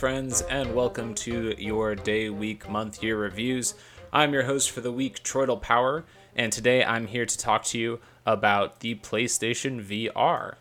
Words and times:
friends, 0.00 0.40
and 0.48 0.74
welcome 0.74 1.14
to 1.14 1.54
your 1.58 1.94
day, 1.94 2.30
week, 2.30 2.66
month, 2.70 3.02
year 3.02 3.18
reviews. 3.18 3.74
I'm 4.14 4.32
your 4.32 4.44
host 4.44 4.70
for 4.70 4.80
the 4.80 4.90
week, 4.90 5.22
Troidal 5.22 5.60
Power, 5.60 6.06
and 6.34 6.50
today 6.50 6.82
I'm 6.82 7.06
here 7.06 7.26
to 7.26 7.36
talk 7.36 7.64
to 7.64 7.78
you 7.78 8.00
about 8.24 8.80
the 8.80 8.94
PlayStation 8.94 9.84
VR. 9.84 10.54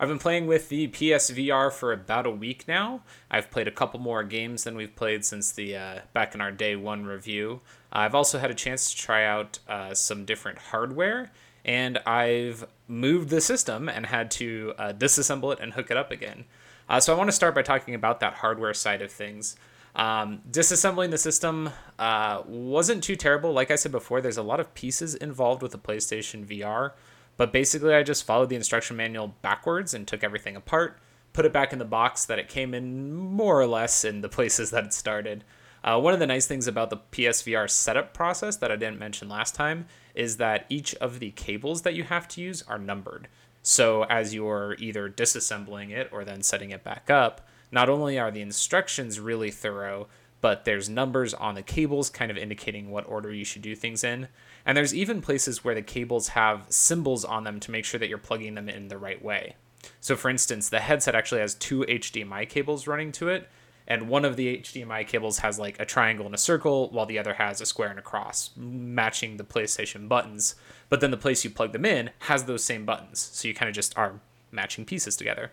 I've 0.00 0.08
been 0.08 0.18
playing 0.18 0.46
with 0.46 0.70
the 0.70 0.88
PSVR 0.88 1.70
for 1.70 1.92
about 1.92 2.24
a 2.24 2.30
week 2.30 2.66
now. 2.66 3.02
I've 3.30 3.50
played 3.50 3.68
a 3.68 3.70
couple 3.70 4.00
more 4.00 4.24
games 4.24 4.64
than 4.64 4.76
we've 4.76 4.96
played 4.96 5.26
since 5.26 5.52
the 5.52 5.76
uh, 5.76 5.98
back 6.14 6.34
in 6.34 6.40
our 6.40 6.50
day 6.50 6.74
one 6.74 7.04
review. 7.04 7.60
I've 7.92 8.14
also 8.14 8.38
had 8.38 8.50
a 8.50 8.54
chance 8.54 8.90
to 8.90 8.96
try 8.96 9.26
out 9.26 9.58
uh, 9.68 9.92
some 9.92 10.24
different 10.24 10.56
hardware, 10.56 11.32
and 11.66 11.98
I've 12.06 12.66
moved 12.88 13.28
the 13.28 13.42
system 13.42 13.90
and 13.90 14.06
had 14.06 14.30
to 14.32 14.72
uh, 14.78 14.92
disassemble 14.94 15.52
it 15.52 15.60
and 15.60 15.74
hook 15.74 15.90
it 15.90 15.98
up 15.98 16.10
again. 16.10 16.46
Uh, 16.88 17.00
so 17.00 17.12
I 17.12 17.18
want 17.18 17.28
to 17.28 17.36
start 17.36 17.54
by 17.54 17.62
talking 17.62 17.94
about 17.94 18.20
that 18.20 18.34
hardware 18.34 18.74
side 18.74 19.02
of 19.02 19.10
things. 19.10 19.56
Um, 19.96 20.42
disassembling 20.50 21.10
the 21.10 21.18
system 21.18 21.70
uh, 21.98 22.42
wasn't 22.46 23.02
too 23.02 23.16
terrible. 23.16 23.52
Like 23.52 23.70
I 23.70 23.76
said 23.76 23.92
before, 23.92 24.20
there's 24.20 24.36
a 24.36 24.42
lot 24.42 24.60
of 24.60 24.74
pieces 24.74 25.14
involved 25.14 25.62
with 25.62 25.72
the 25.72 25.78
PlayStation 25.78 26.44
VR, 26.44 26.92
but 27.36 27.52
basically 27.52 27.94
I 27.94 28.02
just 28.02 28.24
followed 28.24 28.50
the 28.50 28.56
instruction 28.56 28.96
manual 28.96 29.34
backwards 29.40 29.94
and 29.94 30.06
took 30.06 30.22
everything 30.22 30.54
apart, 30.54 30.98
put 31.32 31.46
it 31.46 31.52
back 31.52 31.72
in 31.72 31.78
the 31.78 31.84
box 31.86 32.26
that 32.26 32.38
it 32.38 32.48
came 32.48 32.74
in 32.74 33.12
more 33.12 33.58
or 33.58 33.66
less 33.66 34.04
in 34.04 34.20
the 34.20 34.28
places 34.36 34.70
that 34.70 34.84
it 34.84 34.92
started. 34.92 35.44
Uh, 35.82 35.98
one 35.98 36.12
of 36.12 36.18
the 36.18 36.26
nice 36.26 36.46
things 36.46 36.66
about 36.66 36.90
the 36.90 36.96
PSVR 37.12 37.70
setup 37.70 38.12
process 38.12 38.56
that 38.56 38.72
I 38.72 38.76
didn't 38.76 38.98
mention 38.98 39.28
last 39.28 39.54
time 39.54 39.86
is 40.14 40.36
that 40.38 40.66
each 40.68 40.94
of 40.96 41.20
the 41.20 41.30
cables 41.30 41.82
that 41.82 41.94
you 41.94 42.02
have 42.04 42.26
to 42.28 42.40
use 42.40 42.62
are 42.62 42.78
numbered. 42.78 43.28
So 43.68 44.04
as 44.04 44.32
you're 44.32 44.76
either 44.78 45.10
disassembling 45.10 45.90
it 45.90 46.08
or 46.12 46.24
then 46.24 46.44
setting 46.44 46.70
it 46.70 46.84
back 46.84 47.10
up, 47.10 47.48
not 47.72 47.88
only 47.88 48.16
are 48.16 48.30
the 48.30 48.40
instructions 48.40 49.18
really 49.18 49.50
thorough, 49.50 50.06
but 50.40 50.64
there's 50.64 50.88
numbers 50.88 51.34
on 51.34 51.56
the 51.56 51.64
cables 51.64 52.08
kind 52.08 52.30
of 52.30 52.36
indicating 52.36 52.92
what 52.92 53.08
order 53.08 53.32
you 53.32 53.44
should 53.44 53.62
do 53.62 53.74
things 53.74 54.04
in. 54.04 54.28
And 54.64 54.76
there's 54.76 54.94
even 54.94 55.20
places 55.20 55.64
where 55.64 55.74
the 55.74 55.82
cables 55.82 56.28
have 56.28 56.66
symbols 56.68 57.24
on 57.24 57.42
them 57.42 57.58
to 57.58 57.72
make 57.72 57.84
sure 57.84 57.98
that 57.98 58.08
you're 58.08 58.18
plugging 58.18 58.54
them 58.54 58.68
in 58.68 58.86
the 58.86 58.98
right 58.98 59.20
way. 59.20 59.56
So, 60.00 60.14
for 60.14 60.28
instance, 60.28 60.68
the 60.68 60.78
headset 60.78 61.16
actually 61.16 61.40
has 61.40 61.56
two 61.56 61.80
HDMI 61.88 62.48
cables 62.48 62.86
running 62.86 63.10
to 63.12 63.30
it, 63.30 63.48
and 63.86 64.08
one 64.08 64.24
of 64.24 64.36
the 64.36 64.58
HDMI 64.58 65.06
cables 65.06 65.38
has 65.38 65.58
like 65.58 65.78
a 65.80 65.84
triangle 65.84 66.26
and 66.26 66.34
a 66.34 66.38
circle, 66.38 66.90
while 66.90 67.06
the 67.06 67.18
other 67.18 67.34
has 67.34 67.60
a 67.60 67.66
square 67.66 67.88
and 67.88 67.98
a 67.98 68.02
cross, 68.02 68.50
matching 68.56 69.36
the 69.36 69.44
PlayStation 69.44 70.08
buttons. 70.08 70.54
But 70.88 71.00
then 71.00 71.10
the 71.10 71.16
place 71.16 71.44
you 71.44 71.50
plug 71.50 71.72
them 71.72 71.84
in 71.84 72.10
has 72.20 72.44
those 72.44 72.64
same 72.64 72.84
buttons, 72.84 73.20
so 73.32 73.48
you 73.48 73.54
kind 73.54 73.68
of 73.68 73.74
just 73.74 73.96
are 73.96 74.20
matching 74.50 74.84
pieces 74.84 75.16
together. 75.16 75.52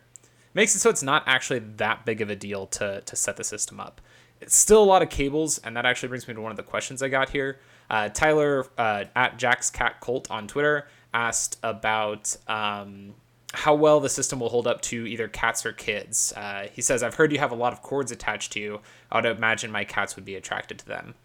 Makes 0.53 0.75
it 0.75 0.79
so 0.79 0.89
it's 0.89 1.03
not 1.03 1.23
actually 1.25 1.59
that 1.59 2.05
big 2.05 2.21
of 2.21 2.29
a 2.29 2.35
deal 2.35 2.67
to 2.67 3.01
to 3.01 3.15
set 3.15 3.37
the 3.37 3.43
system 3.43 3.79
up. 3.79 4.01
It's 4.41 4.55
still 4.55 4.83
a 4.83 4.85
lot 4.85 5.01
of 5.01 5.09
cables, 5.09 5.57
and 5.59 5.75
that 5.77 5.85
actually 5.85 6.09
brings 6.09 6.27
me 6.27 6.33
to 6.33 6.41
one 6.41 6.51
of 6.51 6.57
the 6.57 6.63
questions 6.63 7.01
I 7.01 7.07
got 7.07 7.29
here. 7.29 7.59
Uh, 7.89 8.09
Tyler 8.09 8.65
uh, 8.77 9.05
at 9.15 9.37
Jack's 9.37 9.69
Cat 9.69 9.99
Colt 9.99 10.29
on 10.29 10.47
Twitter 10.47 10.87
asked 11.13 11.59
about 11.63 12.35
um, 12.47 13.13
how 13.53 13.75
well 13.75 13.99
the 13.99 14.09
system 14.09 14.39
will 14.39 14.49
hold 14.49 14.65
up 14.65 14.81
to 14.81 15.05
either 15.05 15.27
cats 15.27 15.65
or 15.65 15.71
kids. 15.71 16.33
Uh, 16.35 16.67
he 16.73 16.81
says, 16.81 17.03
I've 17.03 17.15
heard 17.15 17.31
you 17.31 17.39
have 17.39 17.51
a 17.51 17.55
lot 17.55 17.71
of 17.71 17.81
cords 17.81 18.11
attached 18.11 18.51
to 18.53 18.59
you. 18.59 18.81
I 19.11 19.17
would 19.17 19.25
imagine 19.25 19.71
my 19.71 19.83
cats 19.83 20.15
would 20.15 20.25
be 20.25 20.35
attracted 20.35 20.79
to 20.79 20.85
them. 20.87 21.15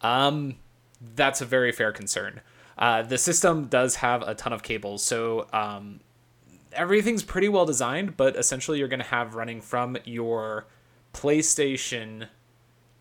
Um, 0.00 0.56
that's 1.14 1.40
a 1.40 1.44
very 1.44 1.72
fair 1.72 1.92
concern. 1.92 2.40
Uh, 2.78 3.02
the 3.02 3.18
system 3.18 3.66
does 3.66 3.96
have 3.96 4.22
a 4.22 4.34
ton 4.34 4.52
of 4.52 4.62
cables, 4.62 5.02
so 5.04 5.46
um, 5.52 6.00
everything's 6.72 7.22
pretty 7.22 7.48
well 7.48 7.66
designed, 7.66 8.16
but 8.16 8.34
essentially 8.36 8.78
you're 8.78 8.88
going 8.88 9.00
to 9.00 9.06
have 9.06 9.34
running 9.34 9.60
from 9.60 9.96
your 10.04 10.66
PlayStation 11.12 12.28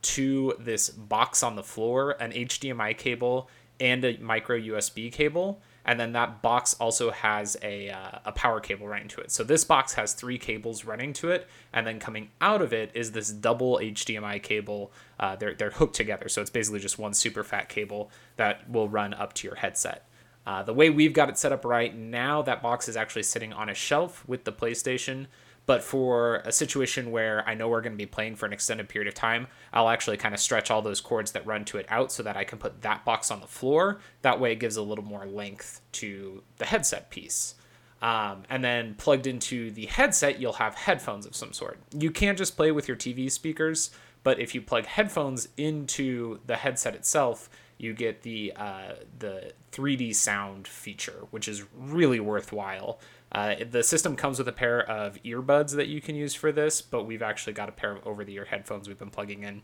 to 0.01 0.53
this 0.59 0.89
box 0.89 1.41
on 1.41 1.55
the 1.55 1.63
floor 1.63 2.11
an 2.21 2.31
HDMI 2.31 2.97
cable 2.97 3.49
and 3.79 4.03
a 4.03 4.17
micro 4.17 4.59
USB 4.59 5.11
cable 5.11 5.61
and 5.85 5.99
then 5.99 6.13
that 6.13 6.41
box 6.41 6.73
also 6.75 7.11
has 7.11 7.57
a, 7.61 7.89
uh, 7.89 8.19
a 8.25 8.31
power 8.31 8.59
cable 8.59 8.87
running 8.87 9.07
to 9.09 9.21
it. 9.21 9.31
So 9.31 9.43
this 9.43 9.63
box 9.63 9.93
has 9.93 10.13
three 10.13 10.37
cables 10.37 10.85
running 10.85 11.13
to 11.13 11.31
it, 11.31 11.47
and 11.73 11.85
then 11.85 11.99
coming 11.99 12.29
out 12.39 12.61
of 12.61 12.73
it 12.73 12.91
is 12.93 13.11
this 13.11 13.29
double 13.29 13.79
HDMI 13.79 14.41
cable. 14.41 14.91
Uh, 15.19 15.35
they're 15.35 15.53
they're 15.53 15.71
hooked 15.71 15.95
together, 15.95 16.29
so 16.29 16.41
it's 16.41 16.49
basically 16.49 16.79
just 16.79 16.99
one 16.99 17.13
super 17.13 17.43
fat 17.43 17.69
cable 17.69 18.11
that 18.37 18.69
will 18.69 18.89
run 18.89 19.13
up 19.13 19.33
to 19.33 19.47
your 19.47 19.55
headset. 19.55 20.07
Uh, 20.45 20.61
the 20.61 20.73
way 20.73 20.89
we've 20.89 21.13
got 21.13 21.29
it 21.29 21.37
set 21.37 21.51
up 21.51 21.63
right 21.63 21.95
now, 21.95 22.41
that 22.41 22.61
box 22.61 22.89
is 22.89 22.97
actually 22.97 23.23
sitting 23.23 23.53
on 23.53 23.69
a 23.69 23.73
shelf 23.73 24.27
with 24.27 24.43
the 24.43 24.51
PlayStation. 24.51 25.27
But 25.65 25.83
for 25.83 26.37
a 26.37 26.51
situation 26.51 27.11
where 27.11 27.47
I 27.47 27.53
know 27.53 27.69
we're 27.69 27.81
going 27.81 27.93
to 27.93 27.97
be 27.97 28.05
playing 28.05 28.35
for 28.35 28.45
an 28.45 28.53
extended 28.53 28.89
period 28.89 29.07
of 29.07 29.13
time, 29.13 29.47
I'll 29.71 29.89
actually 29.89 30.17
kind 30.17 30.33
of 30.33 30.41
stretch 30.41 30.69
all 30.69 30.81
those 30.81 30.99
cords 30.99 31.31
that 31.31 31.45
run 31.45 31.63
to 31.65 31.77
it 31.77 31.85
out 31.89 32.11
so 32.11 32.21
that 32.23 32.35
I 32.35 32.43
can 32.43 32.57
put 32.57 32.81
that 32.81 33.05
box 33.05 33.31
on 33.31 33.39
the 33.39 33.47
floor. 33.47 33.99
That 34.23 34.39
way, 34.39 34.51
it 34.51 34.59
gives 34.59 34.75
a 34.75 34.81
little 34.81 35.05
more 35.05 35.25
length 35.25 35.81
to 35.93 36.43
the 36.57 36.65
headset 36.65 37.09
piece. 37.09 37.55
Um, 38.01 38.43
and 38.49 38.61
then 38.61 38.95
plugged 38.95 39.27
into 39.27 39.71
the 39.71 39.85
headset, 39.85 40.37
you'll 40.37 40.53
have 40.53 40.75
headphones 40.75 41.25
of 41.25 41.35
some 41.35 41.53
sort. 41.53 41.79
You 41.97 42.11
can 42.11 42.35
just 42.35 42.57
play 42.57 42.69
with 42.73 42.89
your 42.89 42.97
TV 42.97 43.31
speakers, 43.31 43.91
but 44.23 44.39
if 44.39 44.53
you 44.53 44.61
plug 44.61 44.85
headphones 44.85 45.47
into 45.55 46.39
the 46.45 46.57
headset 46.57 46.95
itself, 46.95 47.49
you 47.77 47.93
get 47.93 48.21
the 48.21 48.53
uh, 48.55 48.95
the 49.19 49.53
3D 49.71 50.15
sound 50.15 50.67
feature, 50.67 51.25
which 51.31 51.47
is 51.47 51.63
really 51.77 52.19
worthwhile. 52.19 52.99
Uh, 53.33 53.55
the 53.69 53.81
system 53.81 54.15
comes 54.15 54.37
with 54.37 54.47
a 54.47 54.53
pair 54.53 54.79
of 54.87 55.21
earbuds 55.23 55.75
that 55.75 55.87
you 55.87 55.99
can 55.99 56.15
use 56.15 56.35
for 56.35 56.51
this, 56.51 56.81
but 56.81 57.05
we've 57.05 57.23
actually 57.23 57.53
got 57.53 57.67
a 57.67 57.71
pair 57.71 57.91
of 57.91 58.05
over 58.05 58.23
the 58.23 58.33
ear 58.35 58.45
headphones 58.45 58.87
we've 58.87 58.99
been 58.99 59.09
plugging 59.09 59.43
in. 59.43 59.63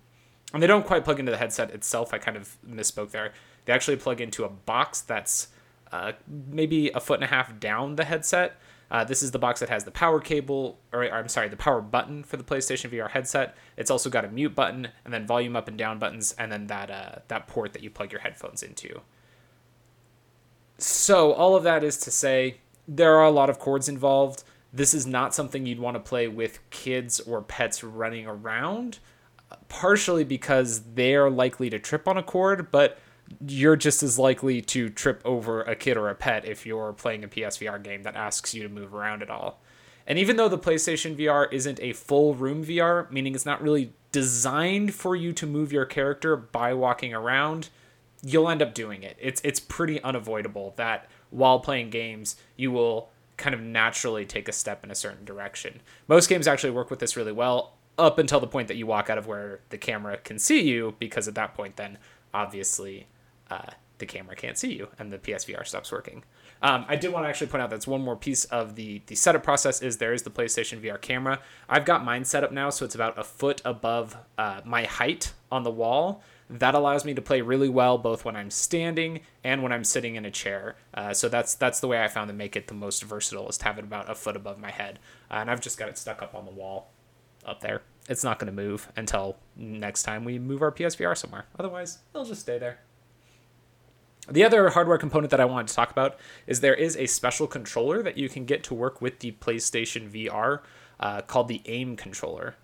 And 0.54 0.64
they 0.64 0.68
don't 0.68 0.86
quite 0.86 1.06
plug 1.06 1.20
into 1.20 1.32
the 1.32 1.38
headset 1.38 1.70
itself. 1.72 2.12
I 2.14 2.18
kind 2.18 2.36
of 2.36 2.58
misspoke 2.68 3.12
there. 3.12 3.34
They 3.66 3.74
actually 3.74 3.98
plug 3.98 4.20
into 4.22 4.44
a 4.44 4.50
box 4.50 5.02
that's 5.02 5.50
uh, 5.92 6.14
maybe 6.28 6.90
a 6.90 7.00
foot 7.00 7.16
and 7.16 7.24
a 7.24 7.28
half 7.28 7.60
down 7.60 7.96
the 7.96 8.06
headset. 8.06 8.60
Uh, 8.92 9.04
this 9.04 9.22
is 9.22 9.30
the 9.30 9.40
box 9.40 9.60
that 9.60 9.70
has 9.70 9.84
the 9.84 9.92
power 9.92 10.20
cable, 10.20 10.80
or, 10.92 11.04
or, 11.04 11.14
I'm 11.14 11.28
sorry, 11.28 11.48
the 11.48 11.56
power 11.56 11.82
button 11.82 12.24
for 12.24 12.38
the 12.38 12.44
PlayStation 12.44 12.90
VR 12.90 13.12
headset. 13.12 13.56
It's 13.78 13.92
also 13.92 14.10
got 14.10 14.26
a 14.26 14.30
mute 14.30 14.56
button 14.56 14.88
and 15.06 15.14
then 15.14 15.28
volume 15.28 15.56
up 15.56 15.68
and 15.68 15.78
down 15.78 16.00
buttons, 16.00 16.34
and 16.40 16.52
then 16.52 16.68
that 16.68 16.90
uh, 16.90 17.20
that 17.28 17.48
port 17.48 17.74
that 17.74 17.84
you 17.84 17.92
plug 17.92 18.12
your 18.12 18.22
headphones 18.22 18.64
into. 18.64 19.02
So 20.80 21.34
all 21.34 21.56
of 21.56 21.64
that 21.64 21.84
is 21.84 21.98
to 21.98 22.12
say, 22.12 22.62
there 22.90 23.16
are 23.16 23.26
a 23.26 23.32
lot 23.32 23.50
of 23.50 23.60
cords 23.60 23.88
involved. 23.88 24.44
This 24.74 24.94
is 24.94 25.06
not 25.06 25.36
something 25.36 25.66
you'd 25.66 25.80
want 25.80 25.96
to 25.96 26.00
play 26.00 26.28
with 26.28 26.60
kids 26.72 27.20
or 27.20 27.42
pets 27.42 27.84
running 27.84 28.26
around, 28.26 29.00
partially 29.68 30.24
because 30.24 30.82
they're 30.96 31.30
likely 31.30 31.70
to 31.70 31.80
trip 31.80 32.08
on 32.08 32.18
a 32.18 32.24
cord, 32.24 32.72
but 32.72 32.98
you're 33.46 33.76
just 33.76 34.02
as 34.02 34.18
likely 34.18 34.60
to 34.60 34.90
trip 34.90 35.22
over 35.24 35.62
a 35.62 35.76
kid 35.76 35.98
or 35.98 36.10
a 36.10 36.16
pet 36.16 36.46
if 36.46 36.66
you're 36.66 36.94
playing 36.94 37.24
a 37.24 37.28
PSVR 37.28 37.82
game 37.82 38.02
that 38.04 38.16
asks 38.16 38.56
you 38.56 38.64
to 38.64 38.70
move 38.70 38.94
around 38.94 39.22
at 39.22 39.30
all. 39.30 39.62
And 40.08 40.18
even 40.18 40.38
though 40.38 40.50
the 40.50 40.58
PlayStation 40.58 41.16
VR 41.16 41.52
isn't 41.54 41.80
a 41.82 41.94
full 41.94 42.34
room 42.34 42.66
VR, 42.66 43.10
meaning 43.12 43.36
it's 43.36 43.46
not 43.46 43.62
really 43.62 43.94
designed 44.12 44.96
for 44.96 45.16
you 45.16 45.32
to 45.34 45.46
move 45.46 45.72
your 45.72 45.86
character 45.86 46.36
by 46.36 46.74
walking 46.74 47.14
around, 47.14 47.70
you'll 48.24 48.50
end 48.50 48.64
up 48.64 48.74
doing 48.74 49.04
it. 49.04 49.16
It's 49.20 49.40
it's 49.44 49.60
pretty 49.60 50.02
unavoidable 50.02 50.74
that 50.78 51.08
while 51.30 51.60
playing 51.60 51.90
games, 51.90 52.36
you 52.56 52.72
will 52.72 53.10
kind 53.38 53.56
of 53.56 53.62
naturally 53.62 54.26
take 54.26 54.48
a 54.48 54.52
step 54.52 54.84
in 54.84 54.92
a 54.92 54.96
certain 54.96 55.26
direction. 55.26 55.82
Most 56.08 56.28
games 56.28 56.48
actually 56.48 56.72
work 56.72 56.90
with 56.90 57.00
this 57.00 57.16
really 57.16 57.32
well 57.32 57.74
up 57.98 58.18
until 58.18 58.40
the 58.40 58.48
point 58.48 58.68
that 58.68 58.78
you 58.78 58.88
walk 58.88 59.10
out 59.10 59.18
of 59.18 59.28
where 59.28 59.60
the 59.70 59.78
camera 59.78 60.18
can 60.18 60.40
see 60.40 60.62
you, 60.62 60.96
because 61.00 61.28
at 61.28 61.36
that 61.36 61.54
point, 61.54 61.76
then 61.76 61.98
obviously 62.34 63.08
uh, 63.50 63.72
the 64.00 64.06
camera 64.06 64.36
can't 64.36 64.58
see 64.58 64.74
you 64.74 64.88
and 64.98 65.12
the 65.12 65.18
PSVR 65.18 65.66
stops 65.68 65.92
working. 65.92 66.24
Um, 66.62 66.86
I 66.88 66.96
did 66.96 67.14
want 67.14 67.26
to 67.26 67.30
actually 67.30 67.48
point 67.48 67.62
out 67.62 67.70
that's 67.70 67.88
one 67.88 68.02
more 68.02 68.16
piece 68.16 68.46
of 68.46 68.76
the 68.76 69.02
the 69.08 69.16
setup 69.16 69.44
process 69.44 69.82
is 69.82 69.98
there 69.98 70.14
is 70.14 70.24
the 70.24 70.30
PlayStation 70.30 70.82
VR 70.82 71.00
camera. 71.00 71.40
I've 71.70 71.86
got 71.86 72.04
mine 72.04 72.26
set 72.26 72.44
up 72.44 72.52
now, 72.52 72.70
so 72.70 72.84
it's 72.84 72.96
about 72.96 73.18
a 73.18 73.24
foot 73.24 73.62
above 73.64 74.18
uh, 74.38 74.62
my 74.66 74.84
height 74.84 75.34
on 75.52 75.64
the 75.64 75.72
wall. 75.72 76.22
That 76.50 76.74
allows 76.74 77.06
me 77.06 77.14
to 77.14 77.22
play 77.22 77.42
really 77.42 77.70
well 77.70 77.98
both 77.98 78.26
when 78.26 78.36
I'm 78.36 78.50
standing 78.50 79.22
and 79.44 79.62
when 79.62 79.72
I'm 79.72 79.84
sitting 79.84 80.16
in 80.16 80.26
a 80.26 80.32
chair. 80.32 80.78
Uh, 80.94 81.14
so 81.14 81.30
that's 81.30 81.54
that's 81.54 81.80
the 81.80 81.88
way 81.88 82.04
I 82.04 82.08
found 82.08 82.28
to 82.30 82.34
make 82.34 82.56
it 82.56 82.68
the 82.68 82.74
most 82.74 83.04
versatile 83.04 83.48
is 83.50 83.58
to 83.60 83.66
have 83.66 83.78
it 83.78 83.84
about 83.84 84.10
a 84.10 84.16
foot 84.16 84.36
above 84.36 84.60
my 84.60 84.72
head. 84.72 85.00
Uh, 85.30 85.36
and 85.36 85.52
I've 85.52 85.62
just 85.62 85.78
got 85.78 85.90
it 85.90 85.98
stuck 85.98 86.22
up 86.22 86.34
on 86.34 86.46
the 86.46 86.52
wall 86.52 86.90
up 87.46 87.62
there. 87.62 87.84
It's 88.08 88.24
not 88.24 88.40
going 88.40 88.54
to 88.54 88.62
move 88.62 88.92
until 88.96 89.38
next 89.56 90.04
time 90.04 90.26
we 90.26 90.40
move 90.40 90.64
our 90.64 90.72
PSVR 90.72 91.16
somewhere. 91.16 91.46
Otherwise, 91.60 92.00
it'll 92.14 92.26
just 92.26 92.42
stay 92.42 92.58
there. 92.58 92.80
The 94.28 94.44
other 94.44 94.70
hardware 94.70 94.98
component 94.98 95.32
that 95.32 95.40
I 95.40 95.46
wanted 95.46 95.68
to 95.70 95.74
talk 95.76 95.92
about 95.92 96.18
is 96.46 96.62
there 96.62 96.76
is 96.76 96.96
a 96.98 97.08
special 97.08 97.48
controller 97.48 98.04
that 98.04 98.18
you 98.18 98.30
can 98.30 98.46
get 98.46 98.64
to 98.66 98.74
work 98.74 99.02
with 99.02 99.20
the 99.20 99.32
PlayStation 99.34 100.10
VR 100.10 100.60
uh, 101.00 101.22
called 101.22 101.48
the 101.48 101.62
AIM 101.66 101.96
controller. 101.96 102.56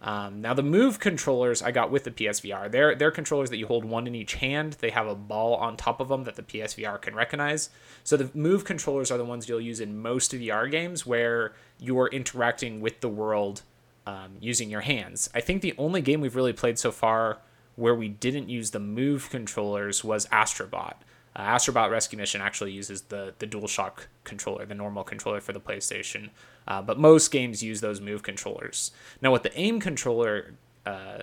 Um, 0.00 0.40
now 0.40 0.54
the 0.54 0.62
Move 0.62 1.00
controllers 1.00 1.60
I 1.60 1.72
got 1.72 1.90
with 1.90 2.04
the 2.04 2.10
PSVR. 2.10 2.70
They're 2.70 2.94
they're 2.94 3.10
controllers 3.10 3.50
that 3.50 3.56
you 3.56 3.66
hold 3.66 3.84
one 3.84 4.06
in 4.06 4.14
each 4.14 4.34
hand. 4.34 4.74
They 4.74 4.90
have 4.90 5.08
a 5.08 5.14
ball 5.14 5.56
on 5.56 5.76
top 5.76 6.00
of 6.00 6.08
them 6.08 6.24
that 6.24 6.36
the 6.36 6.42
PSVR 6.42 7.00
can 7.00 7.14
recognize. 7.14 7.70
So 8.04 8.16
the 8.16 8.30
Move 8.32 8.64
controllers 8.64 9.10
are 9.10 9.18
the 9.18 9.24
ones 9.24 9.48
you'll 9.48 9.60
use 9.60 9.80
in 9.80 10.00
most 10.00 10.32
VR 10.32 10.70
games 10.70 11.04
where 11.04 11.52
you're 11.80 12.08
interacting 12.08 12.80
with 12.80 13.00
the 13.00 13.08
world 13.08 13.62
um, 14.06 14.36
using 14.40 14.70
your 14.70 14.82
hands. 14.82 15.28
I 15.34 15.40
think 15.40 15.62
the 15.62 15.74
only 15.76 16.00
game 16.00 16.20
we've 16.20 16.36
really 16.36 16.52
played 16.52 16.78
so 16.78 16.92
far 16.92 17.38
where 17.74 17.94
we 17.94 18.08
didn't 18.08 18.48
use 18.48 18.70
the 18.70 18.80
Move 18.80 19.30
controllers 19.30 20.04
was 20.04 20.26
Astrobot. 20.28 20.94
Uh, 21.38 21.54
Astrobot 21.54 21.88
Rescue 21.90 22.18
Mission 22.18 22.40
actually 22.40 22.72
uses 22.72 23.02
the 23.02 23.32
the 23.38 23.46
DualShock 23.46 24.06
controller, 24.24 24.66
the 24.66 24.74
normal 24.74 25.04
controller 25.04 25.40
for 25.40 25.52
the 25.52 25.60
PlayStation, 25.60 26.30
uh, 26.66 26.82
but 26.82 26.98
most 26.98 27.30
games 27.30 27.62
use 27.62 27.80
those 27.80 28.00
Move 28.00 28.24
controllers. 28.24 28.90
Now, 29.22 29.30
with 29.30 29.44
the 29.44 29.56
Aim 29.58 29.78
controller 29.78 30.54
uh, 30.84 31.22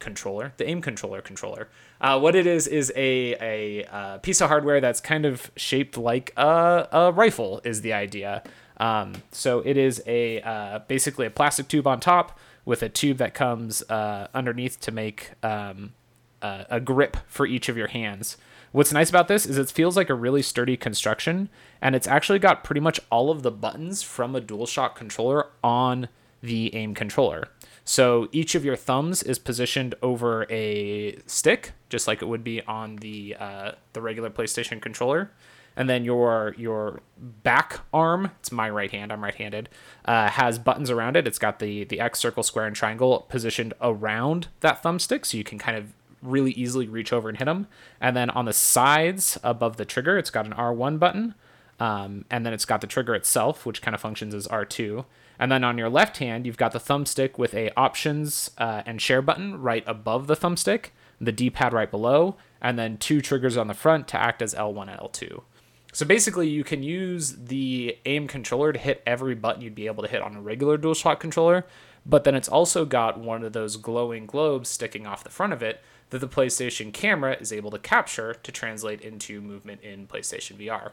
controller, 0.00 0.52
the 0.56 0.68
aim 0.68 0.80
controller 0.80 1.20
controller. 1.20 1.68
Uh, 2.00 2.18
what 2.18 2.34
it 2.34 2.46
is 2.46 2.66
is 2.66 2.92
a 2.96 3.36
a 3.40 3.84
uh, 3.86 4.18
piece 4.18 4.40
of 4.40 4.48
hardware 4.48 4.80
that's 4.80 5.00
kind 5.00 5.24
of 5.24 5.50
shaped 5.56 5.96
like 5.96 6.32
a, 6.36 6.88
a 6.92 7.12
rifle. 7.12 7.60
Is 7.64 7.80
the 7.80 7.92
idea. 7.92 8.42
Um, 8.78 9.22
so 9.30 9.60
it 9.60 9.76
is 9.76 10.02
a 10.06 10.40
uh, 10.42 10.80
basically 10.88 11.26
a 11.26 11.30
plastic 11.30 11.68
tube 11.68 11.86
on 11.86 12.00
top 12.00 12.38
with 12.64 12.82
a 12.82 12.88
tube 12.88 13.18
that 13.18 13.34
comes 13.34 13.82
underneath 13.82 14.80
to 14.80 14.92
make 14.92 15.32
um, 15.42 15.92
a 16.42 16.80
grip 16.80 17.16
for 17.26 17.46
each 17.46 17.68
of 17.68 17.76
your 17.76 17.88
hands. 17.88 18.36
What's 18.72 18.92
nice 18.92 19.10
about 19.10 19.26
this 19.26 19.46
is 19.46 19.58
it 19.58 19.68
feels 19.70 19.96
like 19.96 20.10
a 20.10 20.14
really 20.14 20.42
sturdy 20.42 20.76
construction, 20.76 21.48
and 21.82 21.96
it's 21.96 22.06
actually 22.06 22.38
got 22.38 22.62
pretty 22.62 22.80
much 22.80 23.00
all 23.10 23.30
of 23.30 23.42
the 23.42 23.50
buttons 23.50 24.02
from 24.02 24.36
a 24.36 24.40
DualShock 24.40 24.94
controller 24.94 25.46
on 25.64 26.08
the 26.40 26.74
aim 26.74 26.94
controller. 26.94 27.48
So 27.84 28.28
each 28.30 28.54
of 28.54 28.64
your 28.64 28.76
thumbs 28.76 29.24
is 29.24 29.40
positioned 29.40 29.96
over 30.02 30.46
a 30.48 31.18
stick, 31.26 31.72
just 31.88 32.06
like 32.06 32.22
it 32.22 32.26
would 32.26 32.44
be 32.44 32.62
on 32.62 32.96
the 32.96 33.36
uh, 33.38 33.72
the 33.92 34.00
regular 34.00 34.30
PlayStation 34.30 34.80
controller. 34.80 35.32
And 35.76 35.88
then 35.88 36.04
your 36.04 36.54
your 36.56 37.00
back 37.18 37.80
arm, 37.92 38.30
it's 38.38 38.52
my 38.52 38.70
right 38.70 38.90
hand, 38.90 39.12
I'm 39.12 39.22
right-handed, 39.22 39.68
uh, 40.04 40.28
has 40.28 40.58
buttons 40.58 40.90
around 40.90 41.16
it. 41.16 41.26
It's 41.26 41.38
got 41.38 41.58
the 41.58 41.84
the 41.84 41.98
X, 41.98 42.20
circle, 42.20 42.44
square, 42.44 42.66
and 42.66 42.76
triangle 42.76 43.26
positioned 43.28 43.74
around 43.80 44.48
that 44.60 44.82
thumbstick, 44.82 45.26
so 45.26 45.36
you 45.36 45.44
can 45.44 45.58
kind 45.58 45.76
of 45.76 45.92
really 46.22 46.52
easily 46.52 46.88
reach 46.88 47.12
over 47.12 47.28
and 47.28 47.38
hit 47.38 47.46
them. 47.46 47.66
And 48.00 48.16
then 48.16 48.30
on 48.30 48.44
the 48.44 48.52
sides 48.52 49.38
above 49.42 49.76
the 49.76 49.84
trigger, 49.84 50.18
it's 50.18 50.30
got 50.30 50.46
an 50.46 50.52
R1 50.52 50.98
button. 50.98 51.34
Um, 51.78 52.26
and 52.30 52.44
then 52.44 52.52
it's 52.52 52.66
got 52.66 52.82
the 52.82 52.86
trigger 52.86 53.14
itself, 53.14 53.64
which 53.64 53.80
kind 53.80 53.94
of 53.94 54.00
functions 54.00 54.34
as 54.34 54.46
R2. 54.48 55.04
And 55.38 55.50
then 55.50 55.64
on 55.64 55.78
your 55.78 55.88
left 55.88 56.18
hand, 56.18 56.44
you've 56.44 56.58
got 56.58 56.72
the 56.72 56.78
thumbstick 56.78 57.38
with 57.38 57.54
a 57.54 57.72
options 57.78 58.50
uh, 58.58 58.82
and 58.84 59.00
share 59.00 59.22
button 59.22 59.60
right 59.60 59.82
above 59.86 60.26
the 60.26 60.36
thumbstick, 60.36 60.90
the 61.18 61.32
D-pad 61.32 61.72
right 61.72 61.90
below, 61.90 62.36
and 62.60 62.78
then 62.78 62.98
two 62.98 63.22
triggers 63.22 63.56
on 63.56 63.66
the 63.66 63.74
front 63.74 64.06
to 64.08 64.20
act 64.20 64.42
as 64.42 64.54
L1 64.54 64.90
and 64.90 65.00
L2. 65.00 65.40
So 65.92 66.06
basically, 66.06 66.48
you 66.48 66.62
can 66.62 66.82
use 66.82 67.32
the 67.32 67.96
aim 68.04 68.28
controller 68.28 68.72
to 68.72 68.78
hit 68.78 69.02
every 69.06 69.34
button 69.34 69.62
you'd 69.62 69.74
be 69.74 69.86
able 69.86 70.04
to 70.04 70.10
hit 70.10 70.22
on 70.22 70.36
a 70.36 70.40
regular 70.42 70.76
DualShock 70.76 71.18
controller, 71.18 71.66
but 72.06 72.24
then 72.24 72.34
it's 72.34 72.48
also 72.48 72.84
got 72.84 73.18
one 73.18 73.42
of 73.42 73.54
those 73.54 73.76
glowing 73.76 74.26
globes 74.26 74.68
sticking 74.68 75.06
off 75.06 75.24
the 75.24 75.30
front 75.30 75.52
of 75.52 75.62
it 75.62 75.82
that 76.10 76.18
the 76.18 76.28
PlayStation 76.28 76.92
camera 76.92 77.36
is 77.40 77.52
able 77.52 77.70
to 77.70 77.78
capture 77.78 78.34
to 78.34 78.52
translate 78.52 79.00
into 79.00 79.40
movement 79.40 79.80
in 79.82 80.06
PlayStation 80.06 80.56
VR. 80.56 80.92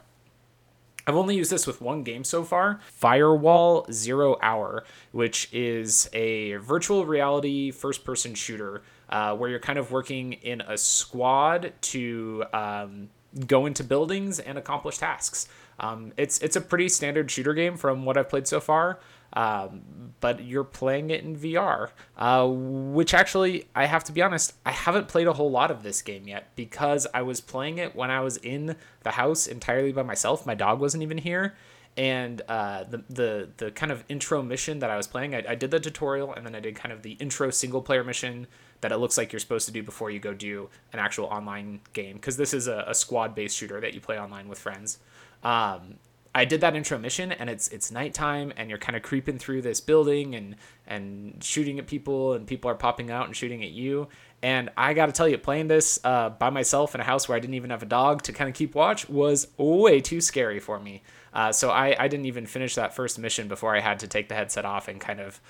I've 1.08 1.16
only 1.16 1.36
used 1.36 1.50
this 1.50 1.66
with 1.66 1.80
one 1.80 2.02
game 2.02 2.22
so 2.22 2.44
far 2.44 2.80
Firewall 2.92 3.86
Zero 3.90 4.36
Hour, 4.42 4.84
which 5.12 5.48
is 5.52 6.08
a 6.12 6.56
virtual 6.56 7.06
reality 7.06 7.70
first 7.70 8.04
person 8.04 8.34
shooter 8.34 8.82
uh, 9.08 9.34
where 9.34 9.48
you're 9.48 9.58
kind 9.58 9.78
of 9.78 9.90
working 9.90 10.34
in 10.34 10.60
a 10.60 10.76
squad 10.76 11.72
to 11.80 12.44
um, 12.52 13.08
go 13.46 13.64
into 13.64 13.82
buildings 13.84 14.38
and 14.38 14.58
accomplish 14.58 14.98
tasks. 14.98 15.48
Um, 15.80 16.12
it's, 16.18 16.40
it's 16.40 16.56
a 16.56 16.60
pretty 16.60 16.90
standard 16.90 17.30
shooter 17.30 17.54
game 17.54 17.78
from 17.78 18.04
what 18.04 18.18
I've 18.18 18.28
played 18.28 18.46
so 18.46 18.60
far. 18.60 18.98
Um, 19.32 19.82
but 20.20 20.42
you're 20.44 20.64
playing 20.64 21.10
it 21.10 21.22
in 21.22 21.36
VR, 21.36 21.90
uh, 22.16 22.48
which 22.48 23.12
actually, 23.12 23.66
I 23.74 23.84
have 23.84 24.04
to 24.04 24.12
be 24.12 24.22
honest, 24.22 24.54
I 24.64 24.72
haven't 24.72 25.08
played 25.08 25.26
a 25.26 25.34
whole 25.34 25.50
lot 25.50 25.70
of 25.70 25.82
this 25.82 26.02
game 26.02 26.26
yet 26.26 26.48
because 26.56 27.06
I 27.12 27.22
was 27.22 27.40
playing 27.40 27.78
it 27.78 27.94
when 27.94 28.10
I 28.10 28.20
was 28.20 28.38
in 28.38 28.76
the 29.02 29.12
house 29.12 29.46
entirely 29.46 29.92
by 29.92 30.02
myself. 30.02 30.46
My 30.46 30.54
dog 30.54 30.80
wasn't 30.80 31.02
even 31.02 31.18
here. 31.18 31.54
And 31.96 32.42
uh, 32.48 32.84
the, 32.84 33.02
the 33.10 33.48
the 33.56 33.70
kind 33.72 33.90
of 33.90 34.04
intro 34.08 34.40
mission 34.40 34.78
that 34.78 34.90
I 34.90 34.96
was 34.96 35.08
playing, 35.08 35.34
I, 35.34 35.44
I 35.48 35.54
did 35.56 35.72
the 35.72 35.80
tutorial 35.80 36.32
and 36.32 36.46
then 36.46 36.54
I 36.54 36.60
did 36.60 36.76
kind 36.76 36.92
of 36.92 37.02
the 37.02 37.12
intro 37.12 37.50
single 37.50 37.82
player 37.82 38.04
mission 38.04 38.46
that 38.82 38.92
it 38.92 38.98
looks 38.98 39.18
like 39.18 39.32
you're 39.32 39.40
supposed 39.40 39.66
to 39.66 39.72
do 39.72 39.82
before 39.82 40.08
you 40.08 40.20
go 40.20 40.32
do 40.32 40.68
an 40.92 41.00
actual 41.00 41.24
online 41.26 41.80
game 41.94 42.14
because 42.14 42.36
this 42.36 42.54
is 42.54 42.68
a, 42.68 42.84
a 42.86 42.94
squad 42.94 43.34
based 43.34 43.56
shooter 43.56 43.80
that 43.80 43.94
you 43.94 44.00
play 44.00 44.18
online 44.18 44.48
with 44.48 44.60
friends. 44.60 44.98
Um, 45.42 45.96
I 46.34 46.44
did 46.44 46.60
that 46.60 46.76
intro 46.76 46.98
mission 46.98 47.32
and 47.32 47.48
it's 47.48 47.68
it's 47.68 47.90
nighttime 47.90 48.52
and 48.56 48.68
you're 48.68 48.78
kind 48.78 48.96
of 48.96 49.02
creeping 49.02 49.38
through 49.38 49.62
this 49.62 49.80
building 49.80 50.34
and 50.34 50.56
and 50.86 51.42
shooting 51.42 51.78
at 51.78 51.86
people 51.86 52.34
and 52.34 52.46
people 52.46 52.70
are 52.70 52.74
popping 52.74 53.10
out 53.10 53.26
and 53.26 53.34
shooting 53.34 53.62
at 53.64 53.70
you. 53.70 54.08
And 54.40 54.70
I 54.76 54.94
got 54.94 55.06
to 55.06 55.12
tell 55.12 55.28
you, 55.28 55.36
playing 55.36 55.66
this 55.66 55.98
uh, 56.04 56.28
by 56.30 56.50
myself 56.50 56.94
in 56.94 57.00
a 57.00 57.04
house 57.04 57.28
where 57.28 57.34
I 57.34 57.40
didn't 57.40 57.54
even 57.54 57.70
have 57.70 57.82
a 57.82 57.86
dog 57.86 58.22
to 58.22 58.32
kind 58.32 58.48
of 58.48 58.54
keep 58.54 58.74
watch 58.74 59.08
was 59.08 59.48
way 59.56 60.00
too 60.00 60.20
scary 60.20 60.60
for 60.60 60.78
me. 60.78 61.02
Uh, 61.32 61.50
so 61.50 61.70
I, 61.70 61.96
I 61.98 62.06
didn't 62.06 62.26
even 62.26 62.46
finish 62.46 62.76
that 62.76 62.94
first 62.94 63.18
mission 63.18 63.48
before 63.48 63.74
I 63.74 63.80
had 63.80 63.98
to 64.00 64.06
take 64.06 64.28
the 64.28 64.36
headset 64.36 64.64
off 64.64 64.86
and 64.86 65.00
kind 65.00 65.20
of 65.20 65.40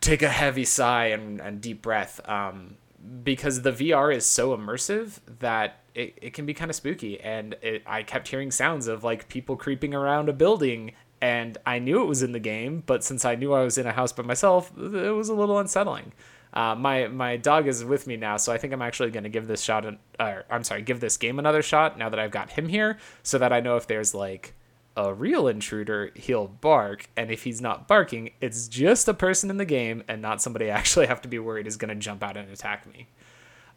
take 0.00 0.22
a 0.22 0.28
heavy 0.28 0.64
sigh 0.64 1.06
and, 1.06 1.40
and 1.40 1.60
deep 1.60 1.80
breath. 1.80 2.20
Um, 2.28 2.76
because 3.22 3.62
the 3.62 3.72
VR 3.72 4.14
is 4.14 4.26
so 4.26 4.56
immersive 4.56 5.20
that 5.40 5.80
it, 5.94 6.18
it 6.20 6.34
can 6.34 6.46
be 6.46 6.54
kind 6.54 6.70
of 6.70 6.76
spooky. 6.76 7.20
And 7.20 7.56
it, 7.62 7.82
I 7.86 8.02
kept 8.02 8.28
hearing 8.28 8.50
sounds 8.50 8.86
of 8.86 9.04
like 9.04 9.28
people 9.28 9.56
creeping 9.56 9.94
around 9.94 10.28
a 10.28 10.32
building. 10.32 10.92
And 11.22 11.58
I 11.66 11.78
knew 11.78 12.02
it 12.02 12.06
was 12.06 12.22
in 12.22 12.32
the 12.32 12.40
game, 12.40 12.82
but 12.86 13.04
since 13.04 13.24
I 13.24 13.34
knew 13.34 13.52
I 13.52 13.62
was 13.62 13.76
in 13.76 13.86
a 13.86 13.92
house 13.92 14.12
by 14.12 14.22
myself, 14.22 14.72
it 14.78 15.14
was 15.14 15.28
a 15.28 15.34
little 15.34 15.58
unsettling. 15.58 16.12
Uh, 16.52 16.74
my 16.74 17.06
my 17.06 17.36
dog 17.36 17.68
is 17.68 17.84
with 17.84 18.06
me 18.06 18.16
now, 18.16 18.36
so 18.36 18.52
I 18.52 18.58
think 18.58 18.72
I'm 18.72 18.82
actually 18.82 19.10
going 19.10 19.22
to 19.22 19.28
give 19.28 19.46
this 19.46 19.62
shot, 19.62 19.86
an, 19.86 19.98
or 20.18 20.44
I'm 20.50 20.64
sorry, 20.64 20.82
give 20.82 20.98
this 20.98 21.16
game 21.16 21.38
another 21.38 21.62
shot 21.62 21.96
now 21.96 22.08
that 22.08 22.18
I've 22.18 22.32
got 22.32 22.50
him 22.50 22.68
here, 22.68 22.98
so 23.22 23.38
that 23.38 23.52
I 23.52 23.60
know 23.60 23.76
if 23.76 23.86
there's 23.86 24.14
like 24.14 24.54
a 25.06 25.14
real 25.14 25.48
intruder, 25.48 26.10
he'll 26.14 26.46
bark, 26.46 27.08
and 27.16 27.30
if 27.30 27.44
he's 27.44 27.60
not 27.60 27.88
barking, 27.88 28.30
it's 28.40 28.68
just 28.68 29.08
a 29.08 29.14
person 29.14 29.50
in 29.50 29.56
the 29.56 29.64
game 29.64 30.02
and 30.08 30.20
not 30.20 30.42
somebody 30.42 30.70
I 30.70 30.74
actually 30.76 31.06
have 31.06 31.22
to 31.22 31.28
be 31.28 31.38
worried 31.38 31.66
is 31.66 31.76
going 31.76 31.88
to 31.88 31.94
jump 31.94 32.22
out 32.22 32.36
and 32.36 32.50
attack 32.50 32.86
me. 32.86 33.08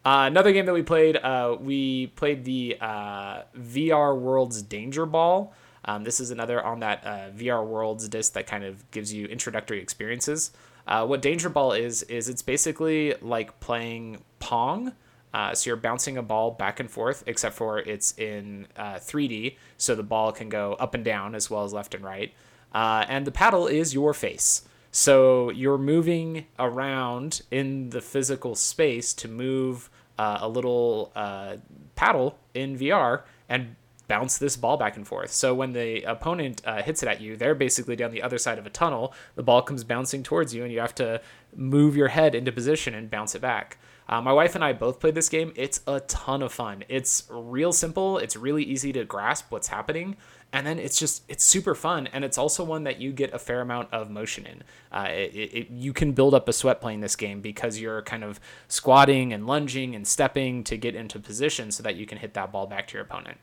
Uh, 0.06 0.26
another 0.28 0.52
game 0.52 0.66
that 0.66 0.74
we 0.74 0.84
played, 0.84 1.16
uh, 1.16 1.56
we 1.60 2.08
played 2.08 2.44
the 2.44 2.78
uh, 2.82 3.44
VR 3.58 4.20
Worlds 4.20 4.62
Danger 4.62 5.06
Ball. 5.06 5.54
Um, 5.86 6.04
this 6.04 6.20
is 6.20 6.32
another 6.32 6.64
on 6.64 6.82
that 6.82 7.06
uh, 7.06 7.30
VR 7.32 7.66
Worlds 7.66 8.08
disc 8.10 8.34
that 8.34 8.46
kind 8.46 8.64
of 8.64 8.90
gives 8.92 9.14
you 9.14 9.26
introductory 9.28 9.80
experiences. 9.80 10.52
Uh, 10.86 11.06
what 11.06 11.22
Danger 11.22 11.48
Ball 11.48 11.72
is 11.72 12.04
is 12.04 12.28
it's 12.28 12.42
basically 12.42 13.16
like 13.22 13.60
playing 13.62 14.22
Pong. 14.40 14.94
Uh, 15.34 15.54
so 15.54 15.70
you're 15.70 15.78
bouncing 15.78 16.18
a 16.18 16.22
ball 16.22 16.52
back 16.52 16.80
and 16.80 16.92
forth, 16.92 17.24
except 17.26 17.56
for 17.56 17.80
it's 17.80 18.18
in 18.18 18.68
3D, 18.78 19.58
so 19.78 19.96
the 19.96 20.04
ball 20.04 20.32
can 20.32 20.50
go 20.50 20.74
up 20.74 20.94
and 20.94 21.04
down 21.04 21.34
as 21.36 21.50
well 21.50 21.64
as 21.64 21.74
left 21.74 21.96
and 21.96 22.04
right. 22.04 22.34
and 22.74 23.26
the 23.26 23.32
paddle 23.32 23.68
is 23.68 23.94
your 23.94 24.14
face. 24.14 24.64
So 24.96 25.50
you're 25.50 25.80
moving 25.80 26.46
around 26.60 27.42
in 27.50 27.90
the 27.90 28.00
physical 28.00 28.54
space 28.54 29.12
to 29.16 29.28
move 29.28 29.90
uh, 30.20 30.38
a 30.42 30.48
little 30.48 31.12
uh, 31.16 31.58
paddle 31.96 32.38
in 32.54 32.78
VR 32.78 33.24
and 33.50 33.76
bounce 34.08 34.38
this 34.38 34.56
ball 34.56 34.78
back 34.78 34.96
and 34.96 35.08
forth. 35.08 35.32
So 35.32 35.56
when 35.56 35.74
the 35.74 36.04
opponent 36.04 36.62
uh, 36.64 36.84
hits 36.84 37.02
it 37.02 37.10
at 37.10 37.22
you, 37.22 37.36
they're 37.36 37.56
basically 37.56 37.96
down 37.96 38.12
the 38.12 38.22
other 38.22 38.38
side 38.38 38.60
of 38.60 38.68
a 38.68 38.70
tunnel. 38.70 39.16
The 39.34 39.42
ball 39.42 39.64
comes 39.64 39.84
bouncing 39.84 40.22
towards 40.22 40.54
you, 40.54 40.64
and 40.64 40.72
you 40.72 40.80
have 40.80 40.94
to 40.96 41.22
move 41.56 41.96
your 41.96 42.10
head 42.10 42.36
into 42.36 42.52
position 42.52 42.94
and 42.94 43.10
bounce 43.10 43.34
it 43.34 43.42
back. 43.42 43.80
Uh, 44.08 44.22
my 44.22 44.34
wife 44.34 44.56
and 44.56 44.64
I 44.64 44.74
both 44.74 45.00
played 45.00 45.16
this 45.16 45.30
game. 45.30 45.54
It's 45.56 45.82
a 45.88 46.00
ton 46.02 46.42
of 46.42 46.52
fun. 46.52 46.84
It's 46.90 47.24
real 47.30 47.72
simple. 47.72 48.18
It's 48.18 48.36
really 48.36 48.64
easy 48.64 48.92
to 48.94 49.06
grasp 49.06 49.46
what's 49.50 49.68
happening, 49.68 50.18
and 50.54 50.68
then 50.68 50.78
it's 50.78 50.98
just 50.98 51.24
it's 51.28 51.44
super 51.44 51.74
fun 51.74 52.08
and 52.14 52.24
it's 52.24 52.38
also 52.38 52.64
one 52.64 52.84
that 52.84 53.02
you 53.02 53.12
get 53.12 53.34
a 53.34 53.40
fair 53.40 53.60
amount 53.60 53.92
of 53.92 54.10
motion 54.10 54.46
in 54.46 54.64
uh, 54.92 55.08
it, 55.10 55.34
it, 55.34 55.70
you 55.72 55.92
can 55.92 56.14
build 56.14 56.34
up 56.34 56.48
a 56.48 56.54
sweat 56.54 56.80
playing 56.80 57.02
this 57.02 57.16
game 57.16 57.42
because 57.42 57.80
you're 57.80 58.04
kind 58.04 58.24
of 58.24 58.40
squatting 58.68 59.34
and 59.34 59.48
lunging 59.48 59.96
and 59.96 60.08
stepping 60.08 60.64
to 60.64 60.78
get 60.78 60.96
into 60.96 61.20
position 61.20 61.72
so 61.72 61.84
that 61.84 61.96
you 61.96 62.06
can 62.06 62.20
hit 62.20 62.36
that 62.36 62.52
ball 62.52 62.68
back 62.68 62.88
to 62.88 62.94
your 62.94 63.04
opponent 63.04 63.38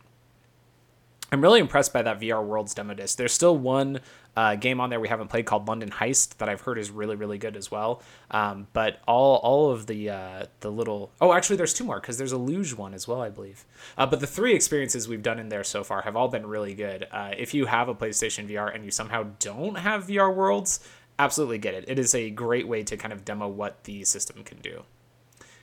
I'm 1.32 1.40
really 1.40 1.60
impressed 1.60 1.92
by 1.92 2.02
that 2.02 2.20
VR 2.20 2.44
Worlds 2.44 2.74
demo 2.74 2.94
disc. 2.94 3.16
There's 3.16 3.32
still 3.32 3.56
one 3.56 4.00
uh, 4.36 4.56
game 4.56 4.80
on 4.80 4.90
there 4.90 4.98
we 4.98 5.08
haven't 5.08 5.28
played 5.28 5.46
called 5.46 5.68
London 5.68 5.90
Heist 5.90 6.38
that 6.38 6.48
I've 6.48 6.62
heard 6.62 6.78
is 6.78 6.90
really 6.90 7.14
really 7.14 7.38
good 7.38 7.56
as 7.56 7.70
well. 7.70 8.02
Um, 8.30 8.66
but 8.72 9.00
all 9.06 9.36
all 9.36 9.70
of 9.70 9.86
the 9.86 10.10
uh, 10.10 10.46
the 10.60 10.70
little 10.70 11.12
oh 11.20 11.32
actually 11.32 11.56
there's 11.56 11.74
two 11.74 11.84
more 11.84 12.00
because 12.00 12.18
there's 12.18 12.32
a 12.32 12.38
luge 12.38 12.74
one 12.74 12.94
as 12.94 13.06
well 13.06 13.22
I 13.22 13.28
believe. 13.28 13.64
Uh, 13.96 14.06
but 14.06 14.20
the 14.20 14.26
three 14.26 14.54
experiences 14.54 15.06
we've 15.08 15.22
done 15.22 15.38
in 15.38 15.48
there 15.48 15.64
so 15.64 15.84
far 15.84 16.02
have 16.02 16.16
all 16.16 16.28
been 16.28 16.46
really 16.46 16.74
good. 16.74 17.06
Uh, 17.12 17.32
if 17.36 17.54
you 17.54 17.66
have 17.66 17.88
a 17.88 17.94
PlayStation 17.94 18.48
VR 18.48 18.74
and 18.74 18.84
you 18.84 18.90
somehow 18.90 19.26
don't 19.38 19.78
have 19.78 20.08
VR 20.08 20.34
Worlds, 20.34 20.80
absolutely 21.18 21.58
get 21.58 21.74
it. 21.74 21.84
It 21.86 21.98
is 21.98 22.14
a 22.14 22.30
great 22.30 22.66
way 22.66 22.82
to 22.82 22.96
kind 22.96 23.12
of 23.12 23.24
demo 23.24 23.46
what 23.46 23.84
the 23.84 24.04
system 24.04 24.42
can 24.42 24.58
do. 24.58 24.82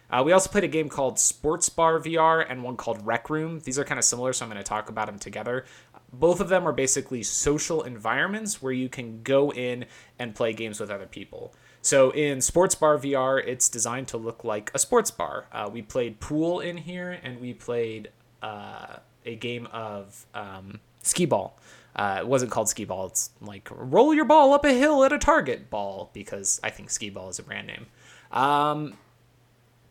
Uh, 0.09 0.23
we 0.25 0.31
also 0.31 0.49
played 0.49 0.63
a 0.63 0.69
game 0.69 0.89
called 0.89 1.19
Sports 1.19 1.69
Bar 1.69 1.99
VR 1.99 2.45
and 2.47 2.63
one 2.63 2.77
called 2.77 3.05
Rec 3.05 3.29
Room. 3.29 3.59
These 3.59 3.77
are 3.77 3.83
kind 3.83 3.99
of 3.99 4.05
similar, 4.05 4.31
so 4.33 4.45
I'm 4.45 4.51
going 4.51 4.57
to 4.61 4.67
talk 4.67 4.89
about 4.89 5.07
them 5.07 5.19
together. 5.19 5.65
Both 6.13 6.39
of 6.39 6.47
them 6.47 6.67
are 6.67 6.71
basically 6.71 7.23
social 7.23 7.83
environments 7.83 8.61
where 8.61 8.71
you 8.71 8.87
can 8.87 9.21
go 9.23 9.51
in 9.51 9.85
and 10.17 10.33
play 10.33 10.53
games 10.53 10.79
with 10.79 10.89
other 10.89 11.07
people. 11.07 11.53
So 11.81 12.11
in 12.11 12.41
Sports 12.41 12.75
Bar 12.75 12.97
VR, 12.97 13.45
it's 13.45 13.69
designed 13.69 14.07
to 14.09 14.17
look 14.17 14.43
like 14.43 14.71
a 14.73 14.79
sports 14.79 15.11
bar. 15.11 15.45
Uh, 15.51 15.69
we 15.71 15.81
played 15.81 16.19
pool 16.19 16.59
in 16.59 16.77
here, 16.77 17.19
and 17.23 17.39
we 17.39 17.53
played 17.53 18.09
uh, 18.41 18.97
a 19.25 19.35
game 19.35 19.67
of 19.67 20.25
um, 20.33 20.79
skee 21.03 21.25
ball. 21.25 21.59
Uh, 21.95 22.17
it 22.19 22.27
wasn't 22.27 22.51
called 22.51 22.69
skee 22.69 22.85
ball. 22.85 23.07
It's 23.07 23.31
like 23.41 23.67
roll 23.71 24.13
your 24.13 24.25
ball 24.25 24.53
up 24.53 24.65
a 24.65 24.71
hill 24.71 25.03
at 25.03 25.11
a 25.11 25.17
target 25.17 25.69
ball 25.69 26.11
because 26.13 26.59
I 26.63 26.69
think 26.69 26.89
skee 26.89 27.09
ball 27.09 27.29
is 27.29 27.39
a 27.39 27.43
brand 27.43 27.67
name. 27.67 27.87
Um, 28.31 28.93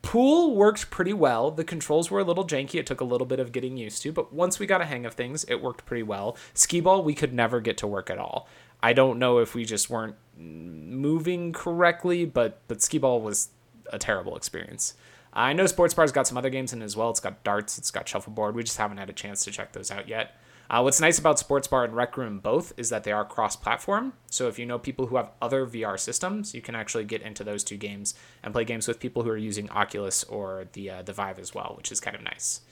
Pool 0.07 0.55
worked 0.55 0.89
pretty 0.89 1.13
well. 1.13 1.51
The 1.51 1.65
controls 1.65 2.13
were 2.13 2.21
a 2.21 2.25
little 2.25 2.47
janky. 2.47 2.77
It 2.77 2.87
took 2.87 3.01
a 3.01 3.05
little 3.05 3.27
bit 3.27 3.41
of 3.41 3.51
getting 3.51 3.77
used 3.77 4.03
to, 4.03 4.13
but 4.13 4.33
once 4.33 4.61
we 4.61 4.65
got 4.65 4.81
a 4.81 4.85
hang 4.85 5.05
of 5.05 5.15
things, 5.15 5.43
it 5.49 5.61
worked 5.61 5.85
pretty 5.85 6.05
well. 6.05 6.37
Skee 6.55 6.81
ball, 6.81 7.03
we 7.03 7.13
could 7.13 7.33
never 7.33 7.61
get 7.61 7.77
to 7.79 7.89
work 7.89 8.09
at 8.09 8.17
all. 8.17 8.49
I 8.81 8.93
don't 8.93 9.19
know 9.19 9.39
if 9.39 9.53
we 9.53 9.65
just 9.65 9.91
weren't 9.91 10.15
moving 10.39 11.53
correctly, 11.53 12.25
but 12.25 12.61
but 12.69 12.81
skee 12.83 12.99
ball 12.99 13.21
was 13.21 13.49
a 13.93 13.99
terrible 13.99 14.37
experience. 14.37 14.95
I 15.33 15.53
know 15.53 15.67
Sports 15.67 15.93
Bar's 15.93 16.13
got 16.13 16.29
some 16.29 16.39
other 16.39 16.51
games 16.51 16.73
in 16.73 16.83
as 16.83 16.97
well. 16.97 17.11
It's 17.11 17.19
got 17.19 17.43
darts, 17.43 17.77
it's 17.77 17.91
got 17.91 18.07
shuffleboard. 18.07 18.55
We 18.55 18.63
just 18.63 18.79
haven't 18.79 18.99
had 18.99 19.11
a 19.11 19.13
chance 19.13 19.45
to 19.45 19.51
check 19.51 19.73
those 19.73 19.91
out 19.91 20.07
yet. 20.07 20.37
Uh, 20.69 20.81
what's 20.81 21.01
nice 21.01 21.19
about 21.19 21.39
Sports 21.39 21.69
Bar 21.69 21.85
and 21.85 21.95
Rec 21.95 22.17
Room 22.17 22.41
both 22.41 22.73
is 22.77 22.91
that 22.91 23.05
they 23.05 23.13
are 23.13 23.25
cross 23.25 23.55
platform. 23.55 24.13
So 24.31 24.49
if 24.49 24.59
you 24.59 24.67
know 24.67 24.79
people 24.79 25.07
who 25.07 25.17
have 25.17 25.31
other 25.41 25.65
VR 25.67 25.99
systems, 25.99 26.55
you 26.55 26.61
can 26.61 26.75
actually 26.75 27.05
get 27.05 27.23
into 27.23 27.45
those 27.45 27.63
two 27.63 27.77
games 27.77 28.15
and 28.43 28.53
play 28.53 28.65
games 28.65 28.89
with 28.89 28.99
people 28.99 29.23
who 29.23 29.31
are 29.31 29.37
using 29.37 29.71
Oculus 29.71 30.25
or 30.25 30.67
the, 30.73 30.91
uh, 30.91 31.03
the 31.03 31.13
Vive 31.13 31.39
as 31.39 31.55
well, 31.55 31.75
which 31.77 31.93
is 31.93 32.01
kind 32.01 32.17
of 32.17 32.23
nice. 32.23 32.63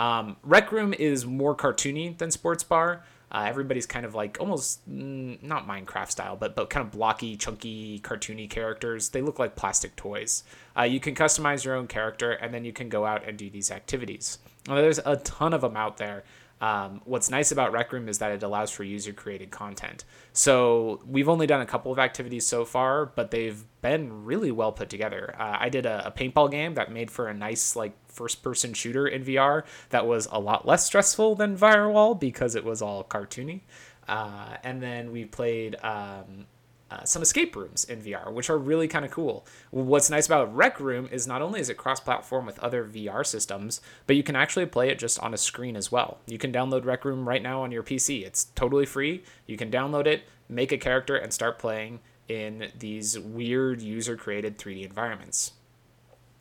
Um, 0.00 0.36
Rec 0.42 0.72
Room 0.72 0.92
is 0.92 1.24
more 1.24 1.54
cartoony 1.54 2.16
than 2.18 2.30
Sports 2.30 2.64
Bar. 2.64 3.04
Uh, 3.30 3.46
everybody's 3.48 3.86
kind 3.86 4.06
of 4.06 4.14
like 4.14 4.36
almost 4.38 4.88
mm, 4.88 5.42
not 5.42 5.66
Minecraft 5.66 6.10
style, 6.10 6.36
but 6.36 6.54
but 6.54 6.70
kind 6.70 6.86
of 6.86 6.92
blocky, 6.92 7.36
chunky, 7.36 7.98
cartoony 8.00 8.48
characters. 8.48 9.08
They 9.08 9.22
look 9.22 9.40
like 9.40 9.56
plastic 9.56 9.96
toys. 9.96 10.44
Uh, 10.78 10.82
you 10.82 11.00
can 11.00 11.16
customize 11.16 11.64
your 11.64 11.74
own 11.74 11.88
character, 11.88 12.30
and 12.32 12.54
then 12.54 12.64
you 12.64 12.72
can 12.72 12.88
go 12.88 13.04
out 13.04 13.26
and 13.26 13.36
do 13.36 13.50
these 13.50 13.72
activities. 13.72 14.38
Well, 14.68 14.76
there's 14.76 15.00
a 15.04 15.16
ton 15.16 15.52
of 15.52 15.62
them 15.62 15.76
out 15.76 15.96
there. 15.96 16.22
Um, 16.64 17.02
what's 17.04 17.28
nice 17.28 17.52
about 17.52 17.72
Rec 17.72 17.92
Room 17.92 18.08
is 18.08 18.20
that 18.20 18.32
it 18.32 18.42
allows 18.42 18.70
for 18.70 18.84
user 18.84 19.12
created 19.12 19.50
content. 19.50 20.06
So 20.32 21.02
we've 21.06 21.28
only 21.28 21.46
done 21.46 21.60
a 21.60 21.66
couple 21.66 21.92
of 21.92 21.98
activities 21.98 22.46
so 22.46 22.64
far, 22.64 23.04
but 23.04 23.30
they've 23.30 23.62
been 23.82 24.24
really 24.24 24.50
well 24.50 24.72
put 24.72 24.88
together. 24.88 25.36
Uh, 25.38 25.58
I 25.60 25.68
did 25.68 25.84
a, 25.84 26.06
a, 26.06 26.10
paintball 26.10 26.50
game 26.50 26.72
that 26.72 26.90
made 26.90 27.10
for 27.10 27.28
a 27.28 27.34
nice 27.34 27.76
like 27.76 27.92
first 28.08 28.42
person 28.42 28.72
shooter 28.72 29.06
in 29.06 29.22
VR 29.26 29.64
that 29.90 30.06
was 30.06 30.26
a 30.32 30.40
lot 30.40 30.66
less 30.66 30.86
stressful 30.86 31.34
than 31.34 31.54
Firewall 31.54 32.14
because 32.14 32.54
it 32.54 32.64
was 32.64 32.80
all 32.80 33.04
cartoony. 33.04 33.60
Uh, 34.08 34.56
and 34.62 34.82
then 34.82 35.12
we 35.12 35.26
played 35.26 35.76
um, 35.82 36.46
uh, 36.94 37.04
some 37.04 37.22
escape 37.22 37.56
rooms 37.56 37.84
in 37.84 38.00
VR, 38.00 38.32
which 38.32 38.48
are 38.48 38.58
really 38.58 38.86
kind 38.86 39.04
of 39.04 39.10
cool. 39.10 39.44
What's 39.70 40.10
nice 40.10 40.26
about 40.26 40.54
Rec 40.54 40.78
Room 40.78 41.08
is 41.10 41.26
not 41.26 41.42
only 41.42 41.60
is 41.60 41.68
it 41.68 41.76
cross-platform 41.76 42.46
with 42.46 42.58
other 42.60 42.84
VR 42.84 43.26
systems, 43.26 43.80
but 44.06 44.16
you 44.16 44.22
can 44.22 44.36
actually 44.36 44.66
play 44.66 44.90
it 44.90 44.98
just 44.98 45.18
on 45.18 45.34
a 45.34 45.38
screen 45.38 45.76
as 45.76 45.90
well. 45.90 46.18
You 46.26 46.38
can 46.38 46.52
download 46.52 46.84
Rec 46.84 47.04
Room 47.04 47.28
right 47.28 47.42
now 47.42 47.62
on 47.62 47.72
your 47.72 47.82
PC. 47.82 48.24
It's 48.24 48.44
totally 48.54 48.86
free. 48.86 49.24
You 49.46 49.56
can 49.56 49.70
download 49.70 50.06
it, 50.06 50.22
make 50.48 50.70
a 50.70 50.78
character, 50.78 51.16
and 51.16 51.32
start 51.32 51.58
playing 51.58 52.00
in 52.28 52.70
these 52.78 53.18
weird 53.18 53.82
user-created 53.82 54.56
3D 54.56 54.84
environments. 54.86 55.52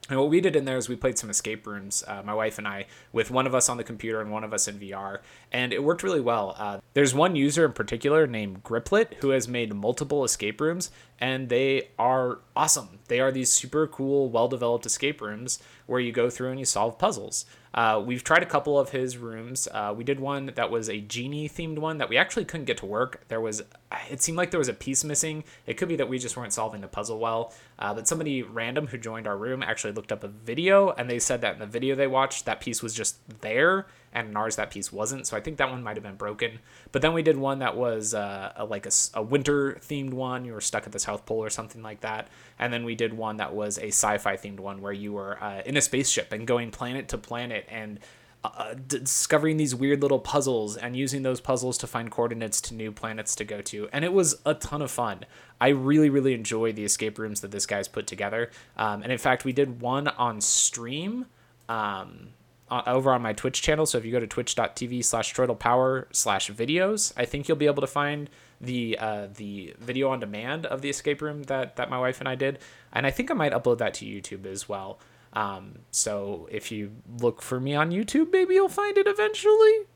And 0.10 0.20
what 0.20 0.30
we 0.30 0.42
did 0.42 0.58
in 0.58 0.66
there 0.66 0.78
is 0.78 0.90
we 0.90 0.98
played 0.98 1.18
some 1.18 1.30
escape 1.30 1.66
rooms, 1.66 2.04
uh, 2.06 2.22
my 2.24 2.34
wife 2.34 2.58
and 2.58 2.68
I, 2.68 2.88
with 3.14 3.32
one 3.32 3.48
of 3.48 3.56
us 3.56 3.70
on 3.70 3.78
the 3.78 3.86
computer 3.86 4.20
and 4.20 4.32
one 4.32 4.44
of 4.44 4.54
us 4.54 4.68
in 4.68 4.78
VR, 4.78 5.20
and 5.50 5.72
it 5.72 5.82
worked 5.82 6.04
really 6.04 6.20
well. 6.20 6.56
Uh, 6.58 6.80
there's 6.94 7.16
one 7.16 7.38
user 7.38 7.64
in 7.64 7.72
particular 7.72 8.28
named 8.28 8.64
Griplet 8.64 9.16
who 9.22 9.30
has 9.30 9.48
made 9.48 9.74
multiple 9.74 10.26
escape 10.26 10.60
rooms, 10.60 10.92
and 11.20 11.48
they 11.48 11.88
are 11.98 12.40
awesome. 12.54 13.00
They 13.08 13.22
are 13.22 13.32
these 13.32 13.50
super 13.50 13.88
cool, 13.88 14.30
well 14.30 14.50
developed 14.50 14.86
escape 14.86 15.22
rooms 15.22 15.60
where 15.86 16.02
you 16.02 16.12
go 16.12 16.30
through 16.30 16.50
and 16.50 16.60
you 16.60 16.66
solve 16.66 17.00
puzzles. 17.00 17.46
Uh, 17.74 18.02
we've 18.06 18.24
tried 18.24 18.44
a 18.44 18.48
couple 18.48 18.78
of 18.78 18.90
his 18.90 19.18
rooms. 19.18 19.68
Uh, 19.72 19.94
we 19.96 20.04
did 20.04 20.20
one 20.20 20.52
that 20.56 20.70
was 20.70 20.90
a 20.90 21.00
genie 21.00 21.50
themed 21.50 21.80
one 21.80 21.98
that 21.98 22.10
we 22.10 22.18
actually 22.18 22.46
couldn't 22.46 22.66
get 22.66 22.78
to 22.78 22.86
work. 22.86 23.24
There 23.30 23.42
was, 23.42 23.64
it 24.10 24.22
seemed 24.22 24.38
like 24.38 24.52
there 24.52 24.60
was 24.60 24.70
a 24.70 24.74
piece 24.74 25.04
missing. 25.04 25.44
It 25.68 25.76
could 25.76 25.88
be 25.88 25.96
that 25.98 26.10
we 26.10 26.18
just 26.18 26.36
weren't 26.36 26.54
solving 26.54 26.82
the 26.82 26.88
puzzle 26.88 27.20
well. 27.20 27.54
Uh, 27.78 27.94
but 27.94 28.08
somebody 28.08 28.44
random 28.44 28.88
who 28.88 28.98
joined 28.98 29.28
our 29.28 29.38
room 29.38 29.62
actually 29.62 29.94
looked 29.94 30.12
up 30.12 30.24
a 30.24 30.28
video 30.28 30.92
and 30.92 31.10
they 31.10 31.20
said 31.20 31.42
that 31.42 31.54
in 31.54 31.60
the 31.60 31.66
video 31.66 31.96
they 31.96 32.08
watched, 32.08 32.46
that 32.46 32.60
piece 32.60 32.82
was 32.82 32.94
just 32.94 33.18
there 33.42 33.88
and 34.12 34.30
in 34.30 34.38
ours 34.38 34.56
that 34.56 34.72
piece 34.72 34.92
wasn't. 34.92 35.28
So 35.28 35.36
I 35.36 35.42
think 35.42 35.58
that 35.58 35.70
one 35.70 35.84
might 35.84 35.96
have 35.96 36.04
been 36.04 36.16
broken. 36.16 36.60
But 36.92 37.02
then 37.02 37.14
we 37.14 37.24
did 37.24 37.38
one 37.38 37.60
that 37.60 37.76
was 37.76 38.14
uh, 38.14 38.54
a, 38.56 38.66
like 38.66 38.86
a, 38.86 38.92
a 39.16 39.22
winter 39.22 39.80
themed 39.82 40.14
one. 40.14 40.46
You 40.46 40.54
were 40.54 40.62
stuck 40.62 40.86
at 40.86 40.92
the 40.92 41.00
South 41.00 41.26
Pole 41.26 41.44
or 41.44 41.50
something 41.50 41.82
like 41.82 42.02
that. 42.02 42.28
And 42.60 42.72
then 42.72 42.86
we 42.86 42.96
did 42.96 43.14
one 43.14 43.38
that 43.38 43.54
was 43.54 43.78
a 43.78 43.88
sci-fi 43.88 44.38
themed 44.38 44.60
one 44.60 44.82
where 44.82 44.94
you 44.94 45.14
were 45.14 45.42
uh, 45.44 45.62
in 45.66 45.78
a 45.78 45.82
spaceship 45.82 46.32
and 46.32 46.48
going 46.48 46.72
planet 46.72 47.08
to 47.10 47.18
planet 47.18 47.66
and 47.70 48.00
uh, 48.44 48.74
discovering 48.88 49.58
these 49.58 49.74
weird 49.74 50.02
little 50.02 50.20
puzzles 50.20 50.76
and 50.76 50.96
using 50.96 51.24
those 51.24 51.40
puzzles 51.40 51.78
to 51.78 51.88
find 51.88 52.12
coordinates 52.12 52.60
to 52.62 52.74
new 52.74 52.92
planets 52.92 53.36
to 53.36 53.46
go 53.46 53.62
to. 53.62 53.88
And 53.94 54.04
it 54.04 54.14
was 54.14 54.36
a 54.46 54.54
ton 54.54 54.82
of 54.82 54.92
fun. 54.92 55.26
I 55.62 55.70
really, 55.70 56.10
really 56.10 56.34
enjoy 56.34 56.74
the 56.74 56.84
escape 56.84 57.18
rooms 57.18 57.42
that 57.42 57.52
this 57.52 57.66
guy's 57.66 57.88
put 57.88 58.06
together. 58.06 58.52
Um, 58.76 59.02
and 59.04 59.12
in 59.12 59.18
fact, 59.18 59.46
we 59.46 59.54
did 59.54 59.82
one 59.82 60.08
on 60.10 60.42
stream. 60.42 61.28
Um, 61.70 62.30
over 62.70 63.12
on 63.12 63.22
my 63.22 63.34
Twitch 63.34 63.62
channel. 63.62 63.86
So 63.86 63.98
if 63.98 64.06
you 64.06 64.12
go 64.12 64.20
to 64.20 64.28
twitch.tv 64.28 65.04
slash 65.06 65.34
power 65.60 66.08
slash 66.12 66.50
videos, 66.50 67.14
I 67.16 67.26
think 67.26 67.48
you'll 67.48 67.58
be 67.58 67.68
able 67.68 67.82
to 67.82 67.88
find 67.88 68.30
the 68.60 68.98
uh, 69.00 69.28
the 69.36 69.76
video 69.80 70.10
on 70.10 70.20
demand 70.20 70.66
of 70.66 70.82
the 70.82 70.90
escape 70.90 71.22
room 71.22 71.44
that, 71.44 71.76
that 71.76 71.90
my 71.90 72.00
wife 72.00 72.20
and 72.20 72.28
I 72.28 72.36
did. 72.36 72.60
And 72.92 73.06
I 73.06 73.12
think 73.12 73.30
I 73.30 73.34
might 73.34 73.52
upload 73.52 73.78
that 73.80 73.94
to 73.96 74.06
YouTube 74.06 74.46
as 74.46 74.68
well. 74.68 75.00
Um, 75.34 75.80
so 75.92 76.48
if 76.52 76.72
you 76.72 76.92
look 77.20 77.42
for 77.42 77.60
me 77.60 77.75
on 77.75 77.92
YouTube, 77.92 78.32
maybe 78.32 78.54
you'll 78.56 78.70
find 78.70 78.98
it 78.98 79.08
eventually. 79.08 79.88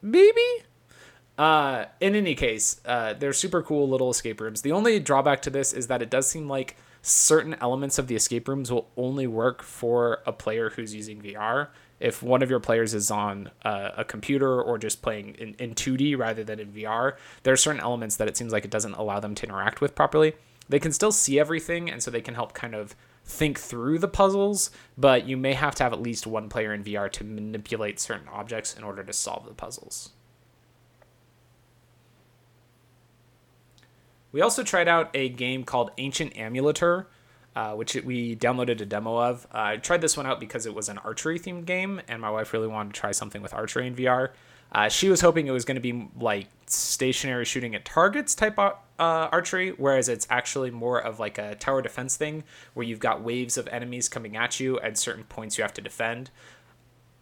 Maybe. 0.00 0.64
Uh, 1.36 1.86
in 2.00 2.14
any 2.14 2.34
case, 2.34 2.80
uh, 2.86 3.14
they're 3.14 3.32
super 3.32 3.62
cool 3.62 3.88
little 3.88 4.10
escape 4.10 4.40
rooms. 4.40 4.62
The 4.62 4.72
only 4.72 5.00
drawback 5.00 5.42
to 5.42 5.50
this 5.50 5.72
is 5.72 5.88
that 5.88 6.00
it 6.00 6.10
does 6.10 6.28
seem 6.28 6.48
like 6.48 6.76
certain 7.02 7.56
elements 7.60 7.98
of 7.98 8.06
the 8.06 8.14
escape 8.14 8.48
rooms 8.48 8.70
will 8.70 8.88
only 8.96 9.26
work 9.26 9.62
for 9.62 10.22
a 10.26 10.32
player 10.32 10.70
who's 10.70 10.94
using 10.94 11.20
VR 11.20 11.68
if 12.00 12.22
one 12.22 12.42
of 12.42 12.50
your 12.50 12.60
players 12.60 12.92
is 12.92 13.10
on 13.10 13.50
uh, 13.64 13.90
a 13.96 14.04
computer 14.04 14.60
or 14.60 14.78
just 14.78 15.00
playing 15.00 15.36
in, 15.36 15.54
in 15.54 15.74
2D 15.74 16.18
rather 16.18 16.44
than 16.44 16.60
in 16.60 16.72
VR, 16.72 17.16
there 17.44 17.54
are 17.54 17.56
certain 17.56 17.80
elements 17.80 18.16
that 18.16 18.28
it 18.28 18.36
seems 18.36 18.52
like 18.52 18.64
it 18.64 18.70
doesn't 18.70 18.94
allow 18.94 19.20
them 19.20 19.34
to 19.36 19.46
interact 19.46 19.80
with 19.80 19.94
properly. 19.94 20.34
They 20.68 20.78
can 20.78 20.92
still 20.92 21.12
see 21.12 21.38
everything, 21.38 21.90
and 21.90 22.02
so 22.02 22.10
they 22.10 22.20
can 22.20 22.34
help 22.34 22.52
kind 22.52 22.74
of 22.74 22.94
think 23.24 23.58
through 23.58 23.98
the 23.98 24.08
puzzles, 24.08 24.70
but 24.98 25.26
you 25.26 25.36
may 25.36 25.54
have 25.54 25.74
to 25.76 25.82
have 25.82 25.92
at 25.92 26.00
least 26.00 26.26
one 26.26 26.48
player 26.48 26.72
in 26.74 26.84
VR 26.84 27.10
to 27.12 27.24
manipulate 27.24 27.98
certain 27.98 28.28
objects 28.28 28.76
in 28.76 28.84
order 28.84 29.02
to 29.02 29.12
solve 29.12 29.46
the 29.46 29.54
puzzles. 29.54 30.10
We 34.30 34.40
also 34.40 34.62
tried 34.62 34.88
out 34.88 35.10
a 35.14 35.28
game 35.28 35.64
called 35.64 35.92
Ancient 35.96 36.34
Amuletor, 36.34 37.06
uh, 37.54 37.74
which 37.74 37.94
we 37.94 38.34
downloaded 38.34 38.80
a 38.80 38.84
demo 38.84 39.16
of. 39.16 39.46
Uh, 39.54 39.58
I 39.58 39.76
tried 39.76 40.00
this 40.00 40.16
one 40.16 40.26
out 40.26 40.40
because 40.40 40.66
it 40.66 40.74
was 40.74 40.88
an 40.88 40.98
archery 40.98 41.38
themed 41.38 41.66
game, 41.66 42.02
and 42.08 42.20
my 42.20 42.30
wife 42.30 42.52
really 42.52 42.66
wanted 42.66 42.94
to 42.94 43.00
try 43.00 43.12
something 43.12 43.42
with 43.42 43.54
archery 43.54 43.86
in 43.86 43.94
VR. 43.94 44.30
Uh, 44.74 44.88
she 44.88 45.08
was 45.08 45.20
hoping 45.20 45.46
it 45.46 45.52
was 45.52 45.64
going 45.64 45.76
to 45.76 45.80
be 45.80 46.08
like 46.18 46.48
stationary 46.66 47.44
shooting 47.44 47.74
at 47.74 47.84
targets 47.84 48.34
type 48.34 48.58
uh, 48.58 48.72
archery, 48.98 49.70
whereas 49.70 50.08
it's 50.08 50.26
actually 50.30 50.70
more 50.70 50.98
of 50.98 51.20
like 51.20 51.38
a 51.38 51.54
tower 51.54 51.80
defense 51.80 52.16
thing 52.16 52.42
where 52.74 52.84
you've 52.84 52.98
got 52.98 53.22
waves 53.22 53.56
of 53.56 53.68
enemies 53.68 54.08
coming 54.08 54.36
at 54.36 54.58
you 54.58 54.80
at 54.80 54.98
certain 54.98 55.24
points 55.24 55.56
you 55.56 55.62
have 55.62 55.74
to 55.74 55.80
defend. 55.80 56.30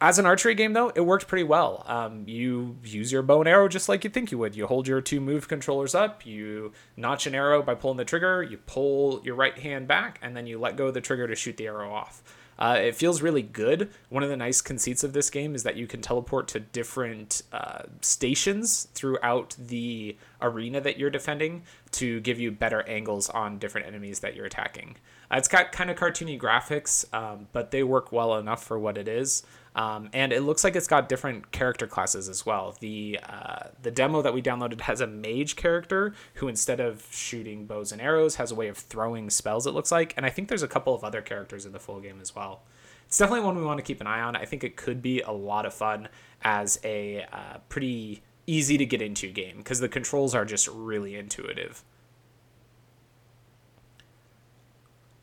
As 0.01 0.19
an 0.19 0.27
archery 0.27 0.55
game, 0.57 0.73
though, 0.73 0.89
it 0.97 1.03
worked 1.03 1.29
pretty 1.29 1.45
well. 1.45 1.85
Um, 1.87 2.25
you 2.27 2.77
use 2.83 3.13
your 3.13 3.23
bow 3.23 3.39
and 3.39 3.49
arrow 3.49 3.69
just 3.69 3.89
like 3.89 4.03
you 4.03 4.11
think 4.11 4.33
you 4.33 4.39
would. 4.39 4.57
You 4.57 4.67
hold 4.67 4.89
your 4.89 5.01
two 5.01 5.21
move 5.21 5.47
controllers 5.47 5.95
up, 5.95 6.27
you 6.27 6.73
notch 6.97 7.29
an 7.29 7.37
arrow 7.37 7.63
by 7.63 7.77
pulling 7.77 7.99
the 7.99 8.05
trigger, 8.05 8.43
you 8.43 8.57
pull 8.57 9.21
your 9.23 9.37
right 9.37 9.57
hand 9.57 9.87
back, 9.87 10.19
and 10.21 10.37
then 10.37 10.47
you 10.47 10.59
let 10.59 10.77
go 10.77 10.89
of 10.89 10.95
the 10.95 11.01
trigger 11.01 11.29
to 11.29 11.37
shoot 11.37 11.57
the 11.57 11.69
arrow 11.69 11.93
off. 11.93 12.23
Uh, 12.62 12.76
it 12.76 12.95
feels 12.95 13.23
really 13.23 13.42
good. 13.42 13.90
One 14.09 14.23
of 14.23 14.28
the 14.28 14.37
nice 14.37 14.61
conceits 14.61 15.02
of 15.02 15.12
this 15.12 15.31
game 15.31 15.57
is 15.57 15.64
that 15.64 15.75
you 15.75 15.88
can 15.88 16.00
teleport 16.00 16.47
to 16.49 16.61
different 16.61 17.42
uh, 17.52 17.83
stations 18.02 18.87
throughout 18.95 19.57
the 19.59 20.16
arena 20.40 20.81
that 20.81 20.97
you're 20.97 21.11
defending 21.11 21.64
to 21.90 22.21
give 22.21 22.38
you 22.38 22.52
better 22.52 22.88
angles 22.88 23.28
on 23.28 23.59
different 23.59 23.88
enemies 23.88 24.21
that 24.21 24.37
you're 24.37 24.47
attacking. 24.47 24.95
Uh, 25.28 25.38
it's 25.38 25.49
got 25.49 25.73
kind 25.73 25.90
of 25.90 25.97
cartoony 25.97 26.40
graphics, 26.40 27.04
um, 27.12 27.49
but 27.50 27.73
they 27.73 27.83
work 27.83 28.12
well 28.12 28.38
enough 28.38 28.62
for 28.62 28.78
what 28.78 28.97
it 28.97 29.09
is. 29.09 29.42
Um, 29.75 30.11
and 30.12 30.33
it 30.33 30.43
looks 30.43 30.64
like 30.64 30.76
it's 30.76 30.87
got 30.87 31.09
different 31.09 31.50
character 31.50 31.87
classes 31.87 32.29
as 32.29 32.45
well. 32.45 32.76
The 32.81 33.19
uh, 33.26 33.69
the 33.81 33.91
demo 33.91 34.21
that 34.21 34.35
we 34.35 34.43
downloaded 34.43 34.83
has 34.83 35.00
a 35.00 35.07
mage 35.07 35.57
character 35.57 36.12
who, 36.35 36.49
instead 36.49 36.79
of 36.79 37.07
shooting 37.11 37.64
bows 37.64 37.91
and 37.91 38.00
arrows, 38.00 38.37
has 38.37 38.50
a 38.50 38.55
way 38.55 38.69
of 38.69 38.76
throwing 38.76 39.31
spells. 39.31 39.67
It 39.67 39.71
looks 39.71 39.91
like, 39.91 40.12
and 40.17 40.26
I 40.26 40.31
think 40.31 40.49
there's 40.49 40.62
a 40.62 40.69
couple 40.69 40.95
of 40.95 41.05
other 41.05 41.23
characters 41.23 41.64
in 41.64 41.73
the 41.73 41.81
full 41.81 42.00
game 42.00 42.21
as 42.21 42.35
well. 42.37 42.62
It's 43.07 43.17
definitely 43.17 43.47
one 43.47 43.57
we 43.57 43.64
want 43.64 43.79
to 43.79 43.85
keep 43.85 44.00
an 44.00 44.07
eye 44.07 44.21
on. 44.21 44.37
I 44.37 44.45
think 44.45 44.62
it 44.62 44.76
could 44.76 45.00
be 45.00 45.21
a 45.23 45.33
lot 45.33 45.64
of 45.64 45.73
fun 45.73 46.09
as 46.43 46.79
a 46.85 47.26
uh, 47.33 47.59
pretty 47.69 48.23
easy 48.47 48.76
to 48.76 48.85
get 48.85 49.00
into 49.00 49.31
game 49.31 49.59
because 49.59 49.81
the 49.81 49.88
controls 49.88 50.35
are 50.35 50.45
just 50.45 50.69
really 50.69 51.14
intuitive. 51.14 51.83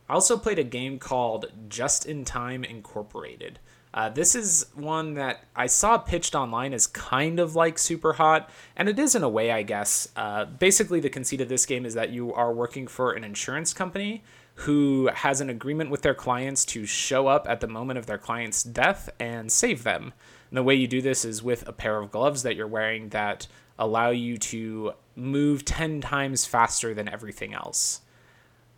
I 0.08 0.14
also 0.14 0.38
played 0.38 0.58
a 0.58 0.64
game 0.64 0.98
called 0.98 1.52
Just 1.68 2.08
in 2.08 2.26
Time 2.26 2.64
Incorporated. 2.64 3.60
Uh, 3.92 4.08
this 4.10 4.36
is 4.36 4.68
one 4.76 5.16
that 5.16 5.46
I 5.56 5.66
saw 5.66 5.98
pitched 5.98 6.36
online 6.36 6.74
as 6.74 6.86
kind 6.86 7.40
of 7.40 7.56
like 7.56 7.80
Super 7.80 8.14
Hot, 8.14 8.50
and 8.76 8.88
it 8.88 9.00
is 9.00 9.16
in 9.16 9.24
a 9.24 9.30
way, 9.30 9.52
I 9.52 9.64
guess. 9.64 10.10
Uh, 10.16 10.46
basically, 10.46 11.00
the 11.00 11.10
conceit 11.10 11.42
of 11.42 11.50
this 11.50 11.66
game 11.66 11.86
is 11.86 11.96
that 11.96 12.12
you 12.12 12.32
are 12.34 12.54
working 12.54 12.88
for 12.88 13.14
an 13.14 13.24
insurance 13.24 13.74
company 13.74 14.24
who 14.56 15.10
has 15.14 15.42
an 15.42 15.50
agreement 15.50 15.90
with 15.90 16.02
their 16.02 16.14
clients 16.14 16.66
to 16.66 16.86
show 16.86 17.28
up 17.28 17.48
at 17.50 17.62
the 17.62 17.68
moment 17.68 17.98
of 17.98 18.06
their 18.06 18.18
client's 18.18 18.62
death 18.62 19.10
and 19.20 19.52
save 19.52 19.84
them. 19.84 20.14
And 20.50 20.58
the 20.58 20.64
way 20.64 20.76
you 20.76 20.88
do 20.88 21.02
this 21.02 21.24
is 21.26 21.42
with 21.42 21.68
a 21.68 21.72
pair 21.72 21.98
of 21.98 22.12
gloves 22.12 22.44
that 22.44 22.56
you're 22.56 22.68
wearing 22.68 23.10
that 23.10 23.48
allow 23.80 24.10
you 24.10 24.38
to 24.38 24.94
move 25.16 25.64
10 25.66 26.02
times 26.02 26.46
faster 26.46 26.94
than 26.94 27.08
everything 27.08 27.54
else. 27.54 28.02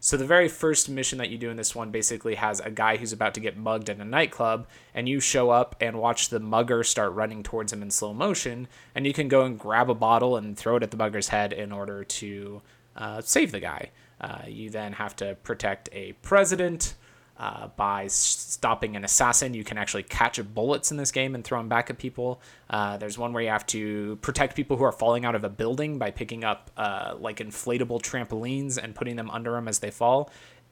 So 0.04 0.18
the 0.18 0.26
very 0.26 0.48
first 0.48 0.90
mission 0.90 1.20
that 1.20 1.30
you 1.30 1.38
do 1.38 1.52
in 1.52 1.58
this 1.58 1.76
one 1.76 1.92
basically 1.92 2.34
has 2.34 2.60
a 2.60 2.72
guy 2.72 2.98
who's 2.98 3.14
about 3.14 3.36
to 3.36 3.40
get 3.40 3.56
mugged 3.56 3.88
in 3.88 4.02
a 4.02 4.06
nightclub, 4.06 4.68
and 4.96 5.08
you 5.08 5.20
show 5.20 5.52
up 5.52 5.76
and 5.80 6.00
watch 6.00 6.30
the 6.30 6.40
mugger 6.40 6.84
start 6.84 7.14
running 7.14 7.44
towards 7.44 7.72
him 7.72 7.84
in 7.84 7.92
slow 7.92 8.12
motion, 8.12 8.68
and 8.96 9.06
you 9.06 9.14
can 9.14 9.28
go 9.28 9.44
and 9.44 9.60
grab 9.60 9.92
a 9.92 9.94
bottle 9.94 10.38
and 10.38 10.58
throw 10.58 10.76
it 10.76 10.82
at 10.82 10.90
the 10.90 10.98
mugger's 10.98 11.28
head 11.28 11.54
in 11.54 11.72
order 11.72 12.04
to 12.04 12.64
uh, 12.98 13.22
save 13.22 13.52
the 13.52 13.60
guy. 13.60 13.92
Uh, 14.20 14.40
you 14.48 14.72
then 14.72 14.94
have 14.94 15.16
to 15.18 15.36
protect 15.44 15.88
a 15.94 16.14
president, 16.24 16.96
uh, 17.42 17.70
by 17.76 18.06
stopping 18.06 18.96
an 18.96 19.04
assassin. 19.04 19.56
You 19.56 19.64
can 19.64 19.80
actually 19.80 20.04
catch 20.04 20.40
bullets 20.54 20.92
in 20.92 20.98
this 20.98 21.12
game 21.12 21.34
and 21.34 21.44
throw 21.44 21.58
them 21.58 21.68
back 21.68 21.90
at 21.90 21.98
people. 21.98 22.40
Uh, 22.70 22.98
there's 22.98 23.18
one 23.18 23.34
where 23.34 23.42
you 23.42 23.50
have 23.50 23.66
to 23.68 24.18
protect 24.18 24.56
people 24.56 24.78
who 24.78 24.84
are 24.84 24.92
falling 24.92 25.26
out 25.26 25.34
of 25.34 25.44
a 25.44 25.50
building 25.50 25.98
by 25.98 26.12
picking 26.12 26.44
up 26.44 26.70
uh, 26.78 27.16
like 27.20 27.38
inflatable 27.38 28.00
trampolines 28.00 28.78
and 28.78 28.94
putting 28.94 29.16
them 29.16 29.28
under 29.32 29.54
them 29.54 29.68
as 29.68 29.80
they 29.80 29.90
fall. 29.90 30.30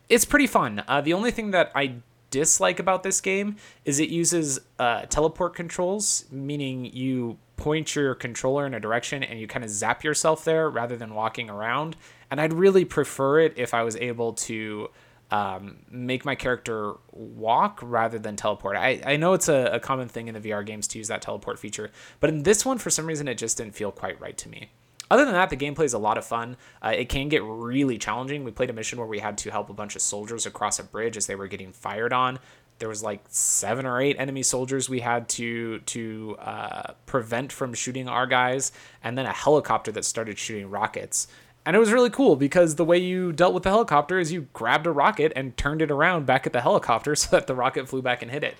It's 0.09 0.25
pretty 0.25 0.45
fun. 0.45 0.83
Uh, 0.87 1.01
the 1.01 1.13
only 1.13 1.31
thing 1.31 1.49
that 1.51 1.71
I 1.73 1.95
dislike 2.29 2.79
about 2.79 3.01
this 3.01 3.19
game 3.19 3.55
is 3.83 3.99
it 3.99 4.09
uses 4.09 4.59
uh, 4.77 5.07
teleport 5.07 5.55
controls, 5.55 6.25
meaning 6.29 6.85
you 6.85 7.39
point 7.57 7.95
your 7.95 8.13
controller 8.13 8.67
in 8.67 8.75
a 8.75 8.79
direction 8.79 9.23
and 9.23 9.39
you 9.39 9.47
kind 9.47 9.65
of 9.65 9.71
zap 9.71 10.03
yourself 10.03 10.45
there 10.45 10.69
rather 10.69 10.95
than 10.95 11.15
walking 11.15 11.49
around. 11.49 11.95
And 12.29 12.39
I'd 12.39 12.53
really 12.53 12.85
prefer 12.85 13.39
it 13.39 13.53
if 13.57 13.73
I 13.73 13.81
was 13.81 13.95
able 13.95 14.33
to 14.33 14.91
um, 15.31 15.77
make 15.89 16.25
my 16.25 16.35
character 16.35 16.93
walk 17.11 17.79
rather 17.81 18.17
than 18.19 18.35
teleport. 18.35 18.75
I, 18.75 19.01
I 19.05 19.15
know 19.17 19.33
it's 19.33 19.47
a, 19.47 19.69
a 19.73 19.79
common 19.79 20.07
thing 20.07 20.27
in 20.27 20.33
the 20.33 20.41
VR 20.41 20.65
games 20.65 20.87
to 20.89 20.97
use 20.97 21.07
that 21.09 21.21
teleport 21.21 21.59
feature, 21.59 21.91
but 22.19 22.29
in 22.29 22.43
this 22.43 22.65
one, 22.65 22.77
for 22.77 22.89
some 22.89 23.05
reason, 23.05 23.27
it 23.27 23.37
just 23.37 23.57
didn't 23.57 23.75
feel 23.75 23.91
quite 23.91 24.19
right 24.19 24.37
to 24.37 24.49
me. 24.49 24.71
Other 25.11 25.25
than 25.25 25.33
that, 25.33 25.49
the 25.49 25.57
gameplay 25.57 25.85
is 25.85 25.93
a 25.93 25.99
lot 25.99 26.17
of 26.17 26.25
fun. 26.25 26.55
Uh, 26.83 26.93
it 26.95 27.09
can 27.09 27.29
get 27.29 27.43
really 27.43 27.97
challenging. 27.97 28.43
We 28.43 28.51
played 28.51 28.69
a 28.69 28.73
mission 28.73 28.99
where 28.99 29.07
we 29.07 29.19
had 29.19 29.39
to 29.39 29.49
help 29.49 29.69
a 29.69 29.73
bunch 29.73 29.95
of 29.95 30.01
soldiers 30.01 30.45
across 30.45 30.77
a 30.77 30.83
bridge 30.83 31.17
as 31.17 31.25
they 31.25 31.35
were 31.35 31.47
getting 31.47 31.71
fired 31.71 32.13
on. 32.13 32.37
There 32.77 32.87
was 32.87 33.03
like 33.03 33.21
seven 33.27 33.85
or 33.85 33.99
eight 33.99 34.15
enemy 34.19 34.43
soldiers 34.43 34.87
we 34.87 35.01
had 35.01 35.27
to 35.29 35.79
to 35.79 36.37
uh, 36.39 36.93
prevent 37.05 37.51
from 37.51 37.73
shooting 37.73 38.07
our 38.07 38.25
guys, 38.25 38.71
and 39.03 39.17
then 39.17 39.25
a 39.25 39.33
helicopter 39.33 39.91
that 39.91 40.05
started 40.05 40.39
shooting 40.39 40.69
rockets. 40.69 41.27
And 41.65 41.75
it 41.75 41.79
was 41.79 41.91
really 41.91 42.09
cool 42.09 42.35
because 42.35 42.75
the 42.75 42.85
way 42.85 42.97
you 42.97 43.31
dealt 43.31 43.53
with 43.53 43.63
the 43.63 43.69
helicopter 43.69 44.19
is 44.19 44.31
you 44.31 44.47
grabbed 44.53 44.87
a 44.87 44.91
rocket 44.91 45.31
and 45.35 45.55
turned 45.57 45.81
it 45.81 45.91
around 45.91 46.25
back 46.25 46.47
at 46.47 46.53
the 46.53 46.61
helicopter 46.61 47.15
so 47.15 47.29
that 47.31 47.47
the 47.47 47.55
rocket 47.55 47.87
flew 47.87 48.01
back 48.01 48.21
and 48.21 48.31
hit 48.31 48.43
it. 48.43 48.55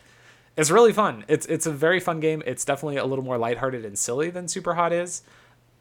It's 0.58 0.70
really 0.70 0.92
fun. 0.92 1.24
It's 1.28 1.46
it's 1.46 1.66
a 1.66 1.72
very 1.72 2.00
fun 2.00 2.20
game. 2.20 2.44
It's 2.46 2.66
definitely 2.66 2.98
a 2.98 3.06
little 3.06 3.24
more 3.24 3.38
lighthearted 3.38 3.86
and 3.86 3.98
silly 3.98 4.30
than 4.30 4.50
Super 4.50 4.74
Hot 4.74 4.92
is, 4.92 5.22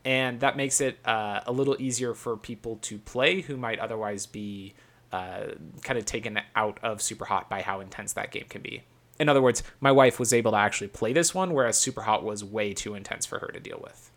and 0.05 0.39
that 0.39 0.57
makes 0.57 0.81
it 0.81 0.99
uh, 1.05 1.41
a 1.47 1.53
little 1.53 1.75
easier 1.81 2.15
for 2.15 2.37
people 2.37 2.77
to 2.83 2.99
play 2.99 3.41
who 3.41 3.57
might 3.57 3.81
otherwise 3.81 4.27
be 4.27 4.75
uh, 5.11 5.47
kind 5.83 5.99
of 5.99 6.05
taken 6.05 6.41
out 6.55 6.79
of 6.83 7.03
Super 7.03 7.25
Hot 7.25 7.49
by 7.49 7.63
how 7.63 7.81
intense 7.81 8.13
that 8.13 8.31
game 8.31 8.47
can 8.49 8.63
be. 8.63 8.85
In 9.19 9.29
other 9.29 9.43
words, 9.43 9.63
my 9.81 9.91
wife 9.91 10.21
was 10.21 10.33
able 10.33 10.53
to 10.53 10.59
actually 10.59 10.89
play 10.89 11.13
this 11.13 11.35
one, 11.35 11.53
whereas 11.53 11.77
Super 11.77 12.03
Hot 12.03 12.23
was 12.23 12.45
way 12.45 12.73
too 12.73 12.95
intense 12.95 13.27
for 13.27 13.41
her 13.41 13.49
to 13.49 13.59
deal 13.59 13.81
with. 13.83 14.13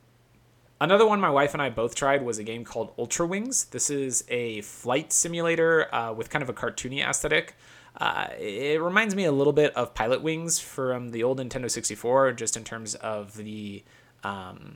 Another 0.81 1.05
one 1.05 1.21
my 1.21 1.29
wife 1.29 1.53
and 1.53 1.61
I 1.61 1.69
both 1.69 1.93
tried 1.93 2.23
was 2.23 2.39
a 2.39 2.43
game 2.43 2.65
called 2.65 2.91
Ultra 2.97 3.27
Wings. 3.27 3.65
This 3.65 3.91
is 3.91 4.23
a 4.29 4.61
flight 4.61 5.13
simulator 5.13 5.93
uh, 5.93 6.11
with 6.11 6.31
kind 6.31 6.41
of 6.41 6.49
a 6.49 6.53
cartoony 6.53 7.07
aesthetic. 7.07 7.55
Uh, 7.97 8.29
it 8.39 8.81
reminds 8.81 9.13
me 9.13 9.25
a 9.25 9.31
little 9.31 9.53
bit 9.53 9.75
of 9.75 9.93
Pilot 9.93 10.23
Wings 10.23 10.57
from 10.57 11.09
the 11.09 11.21
old 11.21 11.37
Nintendo 11.39 11.69
64, 11.69 12.31
just 12.31 12.57
in 12.57 12.63
terms 12.63 12.95
of 12.95 13.37
the 13.37 13.83
um, 14.23 14.75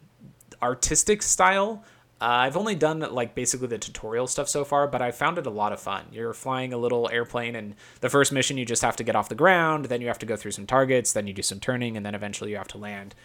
artistic 0.61 1.23
style. 1.23 1.83
Uh, 2.21 2.25
I've 2.25 2.55
only 2.55 2.75
done 2.75 2.99
like 2.99 3.33
basically 3.33 3.67
the 3.67 3.79
tutorial 3.79 4.27
stuff 4.27 4.47
so 4.47 4.63
far, 4.63 4.87
but 4.87 5.01
I 5.01 5.09
found 5.09 5.39
it 5.39 5.47
a 5.47 5.49
lot 5.49 5.73
of 5.73 5.79
fun. 5.79 6.05
You're 6.11 6.33
flying 6.33 6.71
a 6.71 6.77
little 6.77 7.09
airplane, 7.11 7.55
and 7.55 7.73
the 8.01 8.09
first 8.09 8.31
mission 8.31 8.57
you 8.57 8.65
just 8.65 8.83
have 8.83 8.95
to 8.97 9.03
get 9.03 9.15
off 9.15 9.27
the 9.27 9.35
ground, 9.35 9.85
then 9.85 10.01
you 10.01 10.07
have 10.07 10.19
to 10.19 10.25
go 10.27 10.35
through 10.35 10.51
some 10.51 10.67
targets, 10.67 11.13
then 11.13 11.25
you 11.25 11.33
do 11.33 11.41
some 11.41 11.59
turning, 11.59 11.97
and 11.97 12.05
then 12.05 12.13
eventually 12.13 12.51
you 12.51 12.57
have 12.57 12.67
to 12.69 12.77
land. 12.77 13.15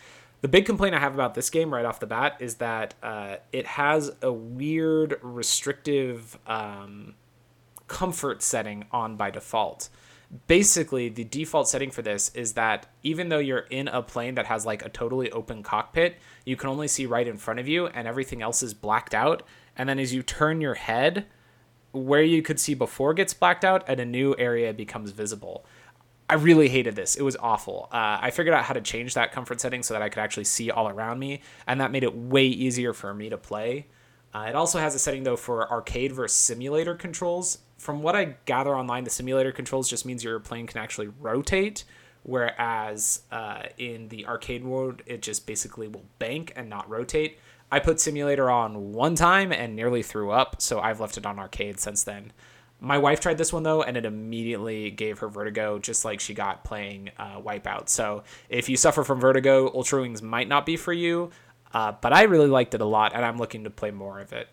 The 0.40 0.48
big 0.48 0.64
complaint 0.64 0.94
I 0.94 1.00
have 1.00 1.14
about 1.14 1.34
this 1.34 1.50
game 1.50 1.72
right 1.72 1.84
off 1.84 2.00
the 2.00 2.06
bat 2.06 2.36
is 2.40 2.56
that 2.56 2.94
uh, 3.02 3.36
it 3.52 3.66
has 3.66 4.10
a 4.22 4.32
weird, 4.32 5.18
restrictive 5.22 6.38
um, 6.46 7.14
comfort 7.88 8.42
setting 8.42 8.86
on 8.90 9.16
by 9.16 9.30
default. 9.30 9.90
Basically, 10.46 11.08
the 11.08 11.24
default 11.24 11.68
setting 11.68 11.90
for 11.90 12.02
this 12.02 12.30
is 12.34 12.54
that 12.54 12.86
even 13.02 13.28
though 13.28 13.38
you're 13.38 13.66
in 13.70 13.88
a 13.88 14.00
plane 14.00 14.36
that 14.36 14.46
has 14.46 14.64
like 14.64 14.84
a 14.84 14.88
totally 14.88 15.30
open 15.32 15.62
cockpit, 15.62 16.16
you 16.46 16.56
can 16.56 16.70
only 16.70 16.88
see 16.88 17.04
right 17.04 17.26
in 17.26 17.36
front 17.36 17.60
of 17.60 17.68
you 17.68 17.88
and 17.88 18.06
everything 18.06 18.40
else 18.40 18.62
is 18.62 18.72
blacked 18.72 19.14
out. 19.14 19.42
And 19.76 19.88
then 19.88 19.98
as 19.98 20.14
you 20.14 20.22
turn 20.22 20.60
your 20.60 20.74
head, 20.74 21.26
where 21.92 22.22
you 22.22 22.42
could 22.42 22.60
see 22.60 22.74
before 22.74 23.12
gets 23.12 23.34
blacked 23.34 23.64
out 23.64 23.82
and 23.88 23.98
a 23.98 24.04
new 24.04 24.34
area 24.38 24.72
becomes 24.72 25.10
visible. 25.10 25.64
I 26.30 26.34
really 26.34 26.68
hated 26.68 26.94
this. 26.94 27.16
It 27.16 27.22
was 27.22 27.36
awful. 27.40 27.88
Uh, 27.90 28.18
I 28.20 28.30
figured 28.30 28.54
out 28.54 28.62
how 28.62 28.74
to 28.74 28.80
change 28.80 29.14
that 29.14 29.32
comfort 29.32 29.60
setting 29.60 29.82
so 29.82 29.94
that 29.94 30.02
I 30.02 30.08
could 30.08 30.20
actually 30.20 30.44
see 30.44 30.70
all 30.70 30.88
around 30.88 31.18
me, 31.18 31.40
and 31.66 31.80
that 31.80 31.90
made 31.90 32.04
it 32.04 32.14
way 32.14 32.46
easier 32.46 32.92
for 32.92 33.12
me 33.12 33.28
to 33.30 33.36
play. 33.36 33.88
Uh, 34.32 34.46
it 34.48 34.54
also 34.54 34.78
has 34.78 34.94
a 34.94 34.98
setting 35.00 35.24
though 35.24 35.36
for 35.36 35.68
arcade 35.68 36.12
versus 36.12 36.38
simulator 36.38 36.94
controls. 36.94 37.58
From 37.78 38.00
what 38.00 38.14
I 38.14 38.36
gather 38.44 38.76
online, 38.76 39.02
the 39.02 39.10
simulator 39.10 39.50
controls 39.50 39.90
just 39.90 40.06
means 40.06 40.22
your 40.22 40.38
plane 40.38 40.68
can 40.68 40.80
actually 40.80 41.08
rotate, 41.08 41.82
whereas 42.22 43.22
uh, 43.32 43.62
in 43.76 44.06
the 44.06 44.24
arcade 44.26 44.64
mode, 44.64 45.02
it 45.06 45.22
just 45.22 45.48
basically 45.48 45.88
will 45.88 46.04
bank 46.20 46.52
and 46.54 46.70
not 46.70 46.88
rotate. 46.88 47.40
I 47.72 47.80
put 47.80 47.98
simulator 47.98 48.48
on 48.48 48.92
one 48.92 49.16
time 49.16 49.50
and 49.50 49.74
nearly 49.74 50.04
threw 50.04 50.30
up, 50.30 50.62
so 50.62 50.78
I've 50.78 51.00
left 51.00 51.18
it 51.18 51.26
on 51.26 51.40
arcade 51.40 51.80
since 51.80 52.04
then. 52.04 52.30
My 52.80 52.96
wife 52.96 53.20
tried 53.20 53.36
this 53.36 53.52
one 53.52 53.62
though, 53.62 53.82
and 53.82 53.96
it 53.96 54.06
immediately 54.06 54.90
gave 54.90 55.18
her 55.18 55.28
vertigo, 55.28 55.78
just 55.78 56.04
like 56.04 56.18
she 56.18 56.32
got 56.32 56.64
playing 56.64 57.10
uh, 57.18 57.40
Wipeout. 57.40 57.88
So 57.88 58.24
if 58.48 58.68
you 58.68 58.76
suffer 58.76 59.04
from 59.04 59.20
vertigo, 59.20 59.70
Ultra 59.74 60.00
Wings 60.00 60.22
might 60.22 60.48
not 60.48 60.64
be 60.64 60.76
for 60.76 60.92
you, 60.92 61.30
uh, 61.74 61.92
but 62.00 62.12
I 62.12 62.22
really 62.22 62.46
liked 62.48 62.74
it 62.74 62.80
a 62.80 62.86
lot, 62.86 63.12
and 63.14 63.24
I'm 63.24 63.36
looking 63.36 63.64
to 63.64 63.70
play 63.70 63.90
more 63.90 64.18
of 64.18 64.32
it. 64.32 64.48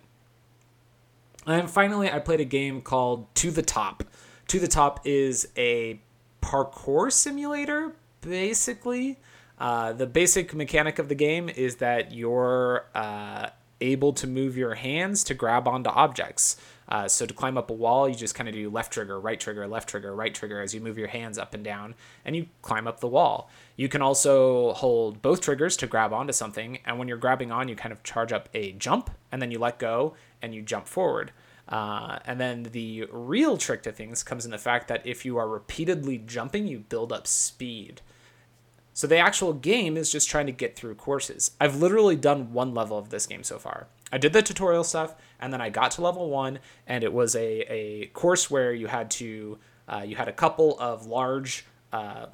And 1.45 1.69
finally, 1.69 2.11
I 2.11 2.19
played 2.19 2.41
a 2.41 2.45
game 2.45 2.81
called 2.81 3.33
To 3.35 3.51
the 3.51 3.61
Top. 3.61 4.03
To 4.49 4.59
the 4.59 4.67
Top 4.67 4.99
is 5.05 5.47
a 5.55 6.01
parkour 6.41 7.11
simulator, 7.11 7.95
basically. 8.19 9.19
Uh, 9.57 9.93
the 9.93 10.05
basic 10.05 10.53
mechanic 10.53 10.99
of 10.99 11.07
the 11.07 11.15
game 11.15 11.49
is 11.49 11.77
that 11.77 12.11
you're 12.11 12.85
uh, 12.93 13.49
able 13.79 14.11
to 14.13 14.27
move 14.27 14.57
your 14.57 14.75
hands 14.75 15.23
to 15.23 15.33
grab 15.33 15.67
onto 15.67 15.89
objects. 15.89 16.57
Uh, 16.89 17.07
so 17.07 17.25
to 17.25 17.33
climb 17.33 17.57
up 17.57 17.69
a 17.69 17.73
wall, 17.73 18.07
you 18.07 18.15
just 18.15 18.35
kind 18.35 18.47
of 18.47 18.55
do 18.55 18.69
left 18.69 18.93
trigger, 18.93 19.19
right 19.19 19.39
trigger, 19.39 19.67
left 19.67 19.89
trigger, 19.89 20.15
right 20.15 20.33
trigger 20.33 20.61
as 20.61 20.73
you 20.73 20.79
move 20.79 20.97
your 20.97 21.07
hands 21.07 21.37
up 21.37 21.53
and 21.53 21.63
down, 21.63 21.95
and 22.23 22.35
you 22.35 22.47
climb 22.61 22.87
up 22.87 22.99
the 22.99 23.07
wall. 23.07 23.49
You 23.75 23.89
can 23.89 24.01
also 24.01 24.73
hold 24.73 25.21
both 25.21 25.41
triggers 25.41 25.75
to 25.77 25.87
grab 25.87 26.13
onto 26.13 26.33
something, 26.33 26.79
and 26.85 26.97
when 26.97 27.07
you're 27.07 27.17
grabbing 27.17 27.51
on, 27.51 27.67
you 27.67 27.75
kind 27.75 27.91
of 27.91 28.03
charge 28.03 28.31
up 28.31 28.47
a 28.53 28.71
jump, 28.73 29.09
and 29.31 29.41
then 29.41 29.51
you 29.51 29.59
let 29.59 29.79
go 29.79 30.15
and 30.41 30.55
you 30.55 30.61
jump 30.61 30.87
forward. 30.87 31.31
Uh, 31.67 32.19
and 32.25 32.39
then 32.39 32.63
the 32.71 33.05
real 33.11 33.57
trick 33.57 33.83
to 33.83 33.91
things 33.91 34.23
comes 34.23 34.45
in 34.45 34.51
the 34.51 34.57
fact 34.57 34.87
that 34.87 35.05
if 35.05 35.25
you 35.25 35.37
are 35.37 35.47
repeatedly 35.47 36.17
jumping, 36.17 36.67
you 36.67 36.79
build 36.79 37.11
up 37.11 37.27
speed. 37.27 38.01
So 38.93 39.05
the 39.05 39.17
actual 39.17 39.53
game 39.53 39.95
is 39.97 40.11
just 40.11 40.29
trying 40.29 40.47
to 40.47 40.51
get 40.51 40.75
through 40.75 40.95
courses. 40.95 41.51
I've 41.59 41.75
literally 41.75 42.15
done 42.15 42.53
one 42.53 42.73
level 42.73 42.97
of 42.97 43.09
this 43.09 43.27
game 43.27 43.43
so 43.43 43.59
far. 43.59 43.87
I 44.11 44.17
did 44.17 44.33
the 44.33 44.41
tutorial 44.41 44.83
stuff, 44.83 45.15
and 45.39 45.51
then 45.51 45.61
I 45.61 45.69
got 45.69 45.91
to 45.91 46.01
level 46.01 46.29
one, 46.29 46.59
and 46.85 47.03
it 47.03 47.11
was 47.11 47.35
a, 47.35 47.61
a 47.71 48.05
course 48.07 48.49
where 48.49 48.73
you 48.73 48.87
had 48.87 49.11
to 49.11 49.57
uh, 49.87 50.03
you 50.05 50.15
had 50.15 50.27
a 50.27 50.33
couple 50.33 50.77
of 50.79 51.05
large 51.05 51.65
uh, 51.93 52.27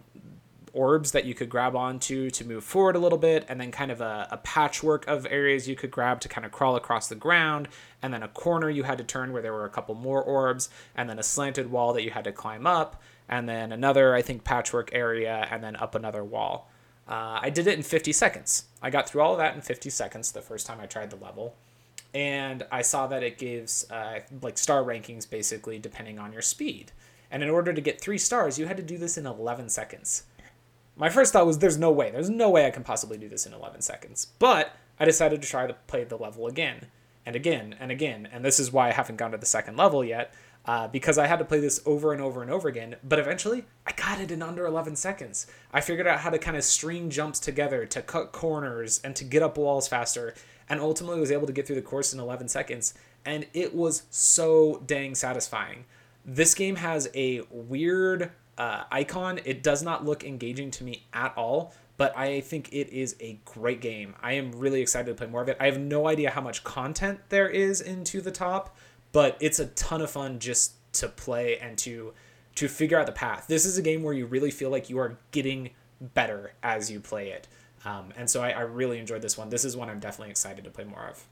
orbs 0.73 1.11
that 1.11 1.23
you 1.25 1.35
could 1.35 1.49
grab 1.49 1.75
onto 1.75 2.31
to 2.31 2.43
move 2.43 2.63
forward 2.63 2.95
a 2.95 2.99
little 2.99 3.17
bit, 3.17 3.45
and 3.47 3.61
then 3.61 3.71
kind 3.71 3.91
of 3.91 4.01
a, 4.01 4.27
a 4.31 4.37
patchwork 4.37 5.07
of 5.07 5.27
areas 5.29 5.67
you 5.67 5.75
could 5.75 5.91
grab 5.91 6.19
to 6.19 6.27
kind 6.27 6.45
of 6.45 6.51
crawl 6.51 6.75
across 6.75 7.07
the 7.07 7.15
ground, 7.15 7.67
and 8.01 8.13
then 8.13 8.23
a 8.23 8.27
corner 8.27 8.69
you 8.69 8.83
had 8.83 8.97
to 8.97 9.03
turn 9.03 9.31
where 9.31 9.41
there 9.41 9.53
were 9.53 9.65
a 9.65 9.69
couple 9.69 9.93
more 9.95 10.21
orbs, 10.21 10.69
and 10.95 11.07
then 11.07 11.19
a 11.19 11.23
slanted 11.23 11.71
wall 11.71 11.93
that 11.93 12.03
you 12.03 12.09
had 12.09 12.23
to 12.23 12.31
climb 12.31 12.65
up, 12.65 13.01
and 13.29 13.47
then 13.47 13.71
another, 13.71 14.15
I 14.15 14.21
think, 14.21 14.43
patchwork 14.43 14.89
area, 14.93 15.47
and 15.51 15.63
then 15.63 15.75
up 15.75 15.95
another 15.95 16.23
wall. 16.23 16.69
Uh, 17.07 17.39
I 17.41 17.49
did 17.49 17.67
it 17.67 17.77
in 17.77 17.83
50 17.83 18.11
seconds. 18.11 18.65
I 18.81 18.89
got 18.89 19.07
through 19.07 19.21
all 19.21 19.33
of 19.33 19.37
that 19.37 19.55
in 19.55 19.61
50 19.61 19.89
seconds 19.89 20.31
the 20.31 20.41
first 20.41 20.65
time 20.65 20.79
I 20.81 20.85
tried 20.85 21.09
the 21.09 21.17
level. 21.17 21.55
And 22.13 22.65
I 22.71 22.81
saw 22.81 23.07
that 23.07 23.23
it 23.23 23.37
gives 23.37 23.89
uh, 23.89 24.19
like 24.41 24.57
star 24.57 24.83
rankings 24.83 25.29
basically 25.29 25.79
depending 25.79 26.19
on 26.19 26.31
your 26.31 26.41
speed. 26.41 26.91
And 27.31 27.41
in 27.41 27.49
order 27.49 27.73
to 27.73 27.81
get 27.81 27.99
three 27.99 28.19
stars, 28.19 28.59
you 28.59 28.67
had 28.67 28.77
to 28.77 28.83
do 28.83 28.97
this 28.97 29.17
in 29.17 29.25
11 29.25 29.69
seconds. 29.69 30.23
My 30.95 31.09
first 31.09 31.33
thought 31.33 31.47
was, 31.47 31.57
there's 31.57 31.77
no 31.77 31.91
way. 31.91 32.11
There's 32.11 32.29
no 32.29 32.51
way 32.51 32.67
I 32.67 32.71
can 32.71 32.83
possibly 32.83 33.17
do 33.17 33.27
this 33.27 33.47
in 33.47 33.53
11 33.53 33.81
seconds. 33.81 34.27
But 34.37 34.75
I 34.99 35.05
decided 35.05 35.41
to 35.41 35.47
try 35.47 35.65
to 35.65 35.73
play 35.87 36.03
the 36.03 36.17
level 36.17 36.45
again 36.45 36.87
and 37.25 37.35
again 37.35 37.75
and 37.79 37.91
again. 37.91 38.27
And 38.31 38.45
this 38.45 38.59
is 38.59 38.71
why 38.71 38.89
I 38.89 38.91
haven't 38.91 39.15
gone 39.15 39.31
to 39.31 39.37
the 39.37 39.47
second 39.47 39.77
level 39.77 40.03
yet 40.03 40.33
uh, 40.65 40.87
because 40.87 41.17
I 41.17 41.27
had 41.27 41.39
to 41.39 41.45
play 41.45 41.59
this 41.59 41.81
over 41.85 42.13
and 42.13 42.21
over 42.21 42.41
and 42.41 42.51
over 42.51 42.67
again. 42.67 42.95
But 43.03 43.19
eventually, 43.19 43.65
I 43.85 43.91
got 43.93 44.19
it 44.19 44.31
in 44.31 44.41
under 44.41 44.65
11 44.65 44.95
seconds. 44.95 45.47
I 45.71 45.81
figured 45.81 46.07
out 46.07 46.19
how 46.19 46.29
to 46.29 46.37
kind 46.37 46.55
of 46.55 46.63
string 46.63 47.09
jumps 47.09 47.39
together 47.39 47.85
to 47.85 48.01
cut 48.01 48.31
corners 48.31 49.01
and 49.03 49.15
to 49.15 49.23
get 49.23 49.43
up 49.43 49.57
walls 49.57 49.87
faster, 49.87 50.35
and 50.69 50.79
ultimately 50.79 51.19
was 51.19 51.31
able 51.31 51.47
to 51.47 51.53
get 51.53 51.67
through 51.67 51.75
the 51.75 51.81
course 51.81 52.13
in 52.13 52.19
11 52.19 52.47
seconds. 52.47 52.93
And 53.25 53.45
it 53.53 53.73
was 53.73 54.03
so 54.09 54.81
dang 54.85 55.15
satisfying. 55.15 55.85
This 56.25 56.53
game 56.53 56.77
has 56.77 57.09
a 57.13 57.41
weird 57.49 58.31
uh, 58.57 58.83
icon. 58.91 59.39
It 59.45 59.63
does 59.63 59.83
not 59.83 60.05
look 60.05 60.23
engaging 60.23 60.71
to 60.71 60.83
me 60.83 61.05
at 61.13 61.33
all, 61.37 61.73
but 61.97 62.17
I 62.17 62.41
think 62.41 62.69
it 62.71 62.89
is 62.89 63.15
a 63.19 63.39
great 63.45 63.81
game. 63.81 64.15
I 64.21 64.33
am 64.33 64.51
really 64.51 64.81
excited 64.81 65.07
to 65.07 65.15
play 65.15 65.27
more 65.27 65.41
of 65.41 65.49
it. 65.49 65.57
I 65.59 65.65
have 65.65 65.79
no 65.79 66.07
idea 66.07 66.31
how 66.31 66.41
much 66.41 66.63
content 66.63 67.19
there 67.29 67.49
is 67.49 67.81
into 67.81 68.21
the 68.21 68.31
top 68.31 68.75
but 69.13 69.37
it's 69.39 69.59
a 69.59 69.67
ton 69.67 70.01
of 70.01 70.11
fun 70.11 70.39
just 70.39 70.73
to 70.93 71.07
play 71.07 71.57
and 71.59 71.77
to 71.77 72.13
to 72.55 72.67
figure 72.67 72.99
out 72.99 73.07
the 73.07 73.13
path. 73.13 73.45
This 73.47 73.65
is 73.65 73.77
a 73.77 73.81
game 73.81 74.03
where 74.03 74.13
you 74.13 74.27
really 74.27 74.51
feel 74.51 74.69
like 74.69 74.89
you 74.89 74.99
are 74.99 75.17
getting 75.31 75.71
better 75.99 76.53
as 76.61 76.91
you 76.91 76.99
play 76.99 77.29
it. 77.29 77.47
Um, 77.85 78.13
and 78.17 78.29
so 78.29 78.41
I, 78.41 78.51
I 78.51 78.61
really 78.61 78.99
enjoyed 78.99 79.21
this 79.21 79.37
one. 79.37 79.49
This 79.49 79.65
is 79.65 79.75
one 79.75 79.89
I'm 79.89 79.99
definitely 79.99 80.31
excited 80.31 80.63
to 80.63 80.69
play 80.69 80.83
more 80.83 81.07
of. 81.07 81.25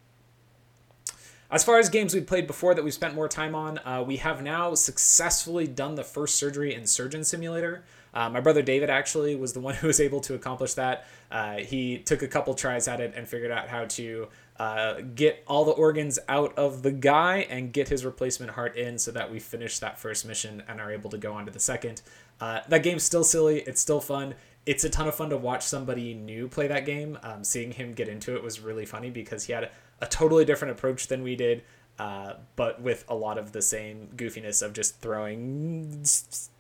As 1.52 1.66
far 1.66 1.80
as 1.80 1.90
games 1.90 2.14
we've 2.14 2.26
played 2.26 2.48
before 2.48 2.74
that 2.76 2.84
we 2.84 2.92
spent 2.92 3.14
more 3.14 3.28
time 3.28 3.56
on, 3.56 3.78
uh, 3.80 4.02
we 4.08 4.18
have 4.18 4.42
now 4.42 4.74
successfully 4.74 5.68
done 5.68 5.96
the 5.96 6.04
first 6.04 6.36
surgery 6.36 6.74
in 6.74 6.88
Surgeon 6.88 7.26
Simulator. 7.26 7.84
Uh, 8.14 8.30
my 8.30 8.40
brother 8.40 8.62
David 8.62 8.90
actually 8.90 9.36
was 9.36 9.52
the 9.52 9.60
one 9.68 9.76
who 9.76 9.88
was 9.88 10.00
able 10.00 10.22
to 10.22 10.34
accomplish 10.34 10.76
that. 10.76 11.06
Uh, 11.30 11.58
he 11.58 11.98
took 11.98 12.22
a 12.22 12.28
couple 12.28 12.54
tries 12.54 12.88
at 12.88 13.02
it 13.02 13.14
and 13.18 13.28
figured 13.28 13.52
out 13.52 13.68
how 13.68 13.84
to 13.86 14.30
uh, 14.60 15.02
get 15.16 15.44
all 15.46 15.66
the 15.66 15.72
organs 15.72 16.20
out 16.30 16.58
of 16.58 16.84
the 16.84 16.92
guy 16.92 17.40
and 17.50 17.74
get 17.74 17.90
his 17.90 18.06
replacement 18.06 18.52
heart 18.54 18.78
in 18.78 18.98
so 18.98 19.12
that 19.12 19.30
we 19.30 19.40
finish 19.40 19.80
that 19.80 20.00
first 20.00 20.26
mission 20.26 20.64
and 20.70 20.80
are 20.80 20.92
able 20.92 21.10
to 21.10 21.18
go 21.18 21.34
on 21.34 21.46
to 21.46 21.52
the 21.52 21.60
second. 21.60 22.02
Uh, 22.40 22.62
that 22.70 22.82
game's 22.82 23.04
still 23.04 23.24
silly. 23.24 23.60
It's 23.62 23.82
still 23.82 24.00
fun. 24.00 24.36
It's 24.66 24.84
a 24.84 24.90
ton 24.90 25.08
of 25.08 25.16
fun 25.16 25.30
to 25.32 25.38
watch 25.38 25.64
somebody 25.64 26.14
new 26.14 26.48
play 26.48 26.68
that 26.68 26.86
game. 26.86 27.18
Um, 27.24 27.44
seeing 27.44 27.72
him 27.72 27.94
get 27.94 28.08
into 28.08 28.36
it 28.36 28.44
was 28.44 28.60
really 28.60 28.86
funny 28.86 29.10
because 29.10 29.46
he 29.46 29.54
had 29.54 29.66
a, 29.66 29.70
a 30.02 30.08
totally 30.08 30.46
different 30.46 30.74
approach 30.74 31.08
than 31.08 31.24
we 31.24 31.36
did. 31.36 31.64
Uh, 32.00 32.34
but 32.56 32.82
with 32.82 33.04
a 33.10 33.16
lot 33.16 33.38
of 33.38 33.52
the 33.52 33.62
same 33.62 34.10
goofiness 34.16 34.62
of 34.64 34.74
just 34.74 35.00
throwing 35.02 36.04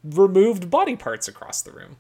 removed 0.04 0.70
body 0.70 0.96
parts 0.96 1.28
across 1.28 1.62
the 1.62 1.72
room. 1.72 1.98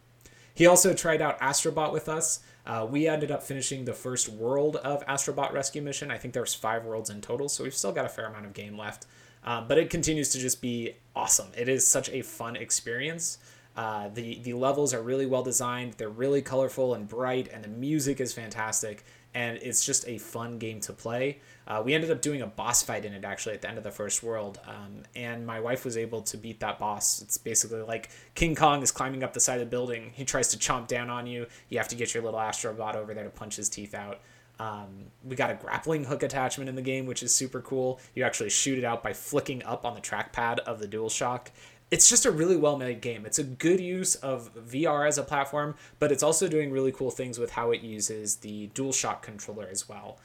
He 0.53 0.67
also 0.67 0.93
tried 0.93 1.21
out 1.21 1.39
Astrobot 1.39 1.91
with 1.93 2.09
us, 2.09 2.41
uh, 2.65 2.87
we 2.89 3.07
ended 3.07 3.31
up 3.31 3.41
finishing 3.41 3.85
the 3.85 3.93
first 3.93 4.29
world 4.29 4.75
of 4.77 5.05
Astrobot 5.07 5.51
Rescue 5.51 5.81
Mission. 5.81 6.11
I 6.11 6.17
think 6.17 6.33
there's 6.33 6.53
five 6.53 6.85
worlds 6.85 7.09
in 7.09 7.21
total, 7.21 7.49
so 7.49 7.63
we've 7.63 7.73
still 7.73 7.91
got 7.91 8.05
a 8.05 8.09
fair 8.09 8.25
amount 8.25 8.45
of 8.45 8.53
game 8.53 8.77
left. 8.77 9.07
Uh, 9.43 9.61
but 9.61 9.79
it 9.79 9.89
continues 9.89 10.29
to 10.29 10.39
just 10.39 10.61
be 10.61 10.93
awesome. 11.15 11.47
It 11.57 11.67
is 11.67 11.87
such 11.87 12.09
a 12.09 12.21
fun 12.21 12.55
experience. 12.55 13.39
Uh, 13.75 14.10
the 14.10 14.39
the 14.39 14.53
levels 14.53 14.93
are 14.93 15.01
really 15.01 15.25
well 15.25 15.43
designed. 15.43 15.93
They're 15.93 16.10
really 16.10 16.41
colorful 16.41 16.93
and 16.93 17.07
bright, 17.07 17.49
and 17.51 17.63
the 17.63 17.69
music 17.69 18.19
is 18.19 18.34
fantastic 18.34 19.03
and 19.34 19.57
it's 19.62 19.86
just 19.86 20.07
a 20.07 20.17
fun 20.17 20.57
game 20.57 20.79
to 20.81 20.93
play. 20.93 21.39
Uh, 21.67 21.81
we 21.84 21.93
ended 21.93 22.12
up 22.12 22.21
doing 22.21 22.41
a 22.41 22.47
boss 22.47 22.84
fight 22.84 23.05
in 23.05 23.13
it 23.13 23.23
actually 23.23 23.53
at 23.53 23.62
the 23.62 23.69
end 23.69 23.77
of 23.77 23.84
the 23.84 23.91
first 23.91 24.23
world, 24.23 24.60
um, 24.67 25.03
and 25.15 25.45
my 25.45 25.60
wife 25.60 25.86
was 25.86 25.95
able 25.95 26.21
to 26.21 26.38
beat 26.38 26.60
that 26.60 26.79
boss. 26.79 27.21
It's 27.21 27.38
basically 27.38 27.81
like 27.81 28.10
King 28.36 28.55
Kong 28.55 28.81
is 28.81 28.91
climbing 28.91 29.23
up 29.23 29.34
the 29.34 29.39
side 29.39 29.62
of 29.62 29.67
the 29.67 29.71
building. 29.71 30.12
He 30.13 30.25
tries 30.25 30.49
to 30.49 30.57
chomp 30.57 30.88
down 30.88 31.10
on 31.10 31.27
you. 31.27 31.47
You 31.69 31.77
have 31.77 31.88
to 31.89 31.95
get 31.95 32.13
your 32.13 32.23
little 32.23 32.39
astrobot 32.39 32.95
over 32.95 33.13
there 33.13 33.23
to 33.23 33.29
punch 33.29 33.55
his 33.55 33.69
teeth 33.69 33.93
out. 33.93 34.19
Um, 34.60 35.05
we 35.23 35.36
got 35.36 35.49
a 35.49 35.55
grappling 35.55 36.03
hook 36.03 36.23
attachment 36.23 36.69
in 36.69 36.75
the 36.75 36.81
game, 36.81 37.05
which 37.05 37.23
is 37.23 37.34
super 37.34 37.62
cool. 37.62 37.99
You 38.13 38.23
actually 38.23 38.49
shoot 38.49 38.77
it 38.77 38.84
out 38.84 39.01
by 39.01 39.13
flicking 39.13 39.63
up 39.63 39.86
on 39.86 39.95
the 39.95 40.01
trackpad 40.01 40.60
of 40.60 40.79
the 40.79 40.88
DualShock, 40.88 41.47
it's 41.91 42.10
just 42.10 42.25
a 42.25 42.32
really 42.32 42.56
well 42.56 42.77
made 42.77 43.01
game. 43.01 43.25
It's 43.25 43.38
a 43.38 43.43
good 43.43 43.82
use 43.82 44.15
of 44.15 44.49
VR 44.56 45.06
as 45.06 45.17
a 45.17 45.23
platform, 45.23 45.75
but 45.99 46.12
it's 46.12 46.23
also 46.23 46.47
doing 46.47 46.71
really 46.71 46.93
cool 46.93 47.12
things 47.12 47.38
with 47.38 47.51
how 47.51 47.71
it 47.71 47.82
uses 47.82 48.38
the 48.38 48.69
DualShock 48.69 49.21
controller 49.21 49.67
as 49.69 49.89
well. 49.89 50.17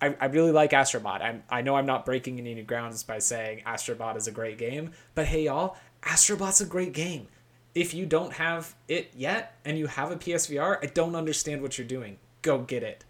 I, 0.00 0.14
I 0.20 0.26
really 0.26 0.52
like 0.52 0.72
Astrobot. 0.72 1.22
I'm, 1.22 1.42
I 1.48 1.62
know 1.62 1.76
I'm 1.76 1.86
not 1.86 2.04
breaking 2.04 2.38
any 2.38 2.54
new 2.54 2.64
grounds 2.64 3.02
by 3.02 3.18
saying 3.18 3.62
Astrobot 3.66 4.16
is 4.16 4.28
a 4.28 4.30
great 4.30 4.58
game, 4.58 4.92
but 5.14 5.24
hey, 5.26 5.44
y'all, 5.44 5.76
Astrobot's 6.02 6.60
a 6.60 6.66
great 6.66 6.92
game. 6.92 7.28
If 7.74 7.94
you 7.94 8.04
don't 8.04 8.34
have 8.34 8.74
it 8.86 9.10
yet 9.16 9.56
and 9.64 9.78
you 9.78 9.86
have 9.86 10.10
a 10.10 10.16
PSVR, 10.16 10.78
I 10.82 10.86
don't 10.86 11.16
understand 11.16 11.62
what 11.62 11.78
you're 11.78 11.86
doing. 11.86 12.18
Go 12.42 12.58
get 12.58 12.82
it. 12.82 13.04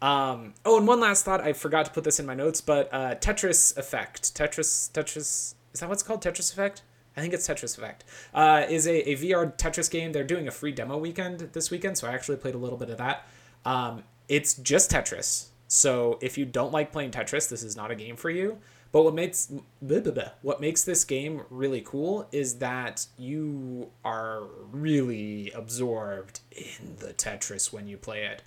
Um, 0.00 0.54
oh, 0.64 0.78
and 0.78 0.86
one 0.86 1.00
last 1.00 1.24
thought. 1.24 1.42
I 1.42 1.52
forgot 1.52 1.84
to 1.84 1.92
put 1.92 2.04
this 2.04 2.18
in 2.18 2.26
my 2.26 2.34
notes, 2.34 2.60
but 2.60 2.88
uh, 2.92 3.14
Tetris 3.14 3.76
Effect. 3.76 4.34
Tetris, 4.34 4.90
Tetris, 4.90 5.54
is 5.72 5.80
that 5.80 5.88
what's 5.88 6.02
called? 6.02 6.22
Tetris 6.22 6.52
Effect? 6.52 6.82
I 7.16 7.20
think 7.20 7.34
it's 7.34 7.46
Tetris 7.46 7.76
Effect, 7.76 8.04
uh, 8.32 8.64
is 8.68 8.86
a, 8.86 9.10
a 9.10 9.16
VR 9.16 9.56
Tetris 9.56 9.90
game. 9.90 10.12
They're 10.12 10.24
doing 10.24 10.48
a 10.48 10.50
free 10.50 10.72
demo 10.72 10.96
weekend 10.96 11.40
this 11.52 11.70
weekend, 11.70 11.98
so 11.98 12.08
I 12.08 12.12
actually 12.12 12.38
played 12.38 12.54
a 12.54 12.58
little 12.58 12.78
bit 12.78 12.90
of 12.90 12.98
that. 12.98 13.26
Um, 13.64 14.04
it's 14.28 14.54
just 14.54 14.90
Tetris. 14.90 15.48
So 15.68 16.18
if 16.20 16.38
you 16.38 16.44
don't 16.44 16.72
like 16.72 16.92
playing 16.92 17.10
Tetris, 17.10 17.48
this 17.48 17.62
is 17.62 17.76
not 17.76 17.90
a 17.90 17.94
game 17.94 18.16
for 18.16 18.30
you. 18.30 18.58
But 18.92 19.04
what 19.04 19.14
makes 19.14 19.46
blah, 19.80 20.00
blah, 20.00 20.12
blah, 20.12 20.30
what 20.42 20.60
makes 20.60 20.84
this 20.84 21.02
game 21.04 21.42
really 21.48 21.80
cool 21.80 22.28
is 22.30 22.58
that 22.58 23.06
you 23.16 23.90
are 24.04 24.42
really 24.70 25.50
absorbed 25.52 26.40
in 26.50 26.96
the 26.98 27.14
Tetris 27.14 27.72
when 27.72 27.88
you 27.88 27.96
play 27.96 28.24
it. 28.24 28.42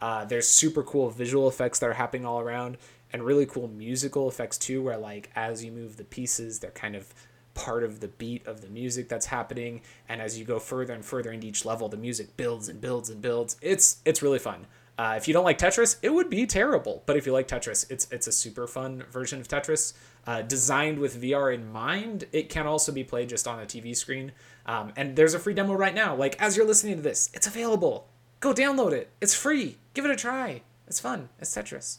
Uh, 0.00 0.26
there's 0.26 0.46
super 0.46 0.82
cool 0.82 1.08
visual 1.08 1.48
effects 1.48 1.78
that 1.78 1.88
are 1.88 1.94
happening 1.94 2.26
all 2.26 2.40
around, 2.40 2.76
and 3.10 3.22
really 3.24 3.46
cool 3.46 3.68
musical 3.68 4.28
effects 4.28 4.58
too, 4.58 4.82
where 4.82 4.98
like 4.98 5.30
as 5.34 5.64
you 5.64 5.72
move 5.72 5.96
the 5.96 6.04
pieces, 6.04 6.58
they're 6.58 6.70
kind 6.72 6.94
of 6.94 7.14
part 7.56 7.82
of 7.82 7.98
the 7.98 8.06
beat 8.06 8.46
of 8.46 8.60
the 8.60 8.68
music 8.68 9.08
that's 9.08 9.26
happening. 9.26 9.80
And 10.08 10.20
as 10.20 10.38
you 10.38 10.44
go 10.44 10.60
further 10.60 10.92
and 10.92 11.04
further 11.04 11.32
into 11.32 11.48
each 11.48 11.64
level 11.64 11.88
the 11.88 11.96
music 11.96 12.36
builds 12.36 12.68
and 12.68 12.80
builds 12.80 13.10
and 13.10 13.20
builds. 13.20 13.56
It's 13.60 13.96
it's 14.04 14.22
really 14.22 14.38
fun. 14.38 14.66
Uh, 14.98 15.14
if 15.16 15.28
you 15.28 15.34
don't 15.34 15.44
like 15.44 15.58
tetris 15.58 15.96
it 16.02 16.10
would 16.10 16.30
be 16.30 16.46
terrible. 16.46 17.02
But 17.06 17.16
if 17.16 17.26
you 17.26 17.32
like 17.32 17.48
tetris 17.48 17.90
it's 17.90 18.06
it's 18.12 18.28
a 18.28 18.32
super 18.32 18.68
fun 18.68 19.04
version 19.10 19.40
of 19.40 19.48
tetris. 19.48 19.94
Uh, 20.26 20.42
designed 20.42 20.98
with 20.98 21.20
vr 21.20 21.54
in 21.54 21.70
mind 21.70 22.24
it 22.32 22.48
can 22.48 22.66
also 22.66 22.90
be 22.90 23.04
played 23.04 23.28
just 23.28 23.48
on 23.48 23.58
a 23.58 23.66
tv 23.66 23.96
screen. 23.96 24.32
Um, 24.66 24.92
and 24.96 25.16
there's 25.16 25.34
a 25.34 25.38
free 25.38 25.54
demo 25.54 25.74
right 25.74 25.94
now. 25.94 26.14
Like 26.14 26.40
as 26.40 26.56
you're 26.56 26.66
listening 26.66 26.96
to 26.96 27.02
this 27.02 27.30
it's 27.34 27.46
available. 27.46 28.08
Go 28.38 28.52
download 28.52 28.92
it. 28.92 29.10
It's 29.20 29.34
free. 29.34 29.78
Give 29.94 30.04
it 30.04 30.10
a 30.10 30.16
try. 30.16 30.62
It's 30.86 31.00
fun. 31.00 31.30
It's 31.40 31.56
tetris 31.56 31.98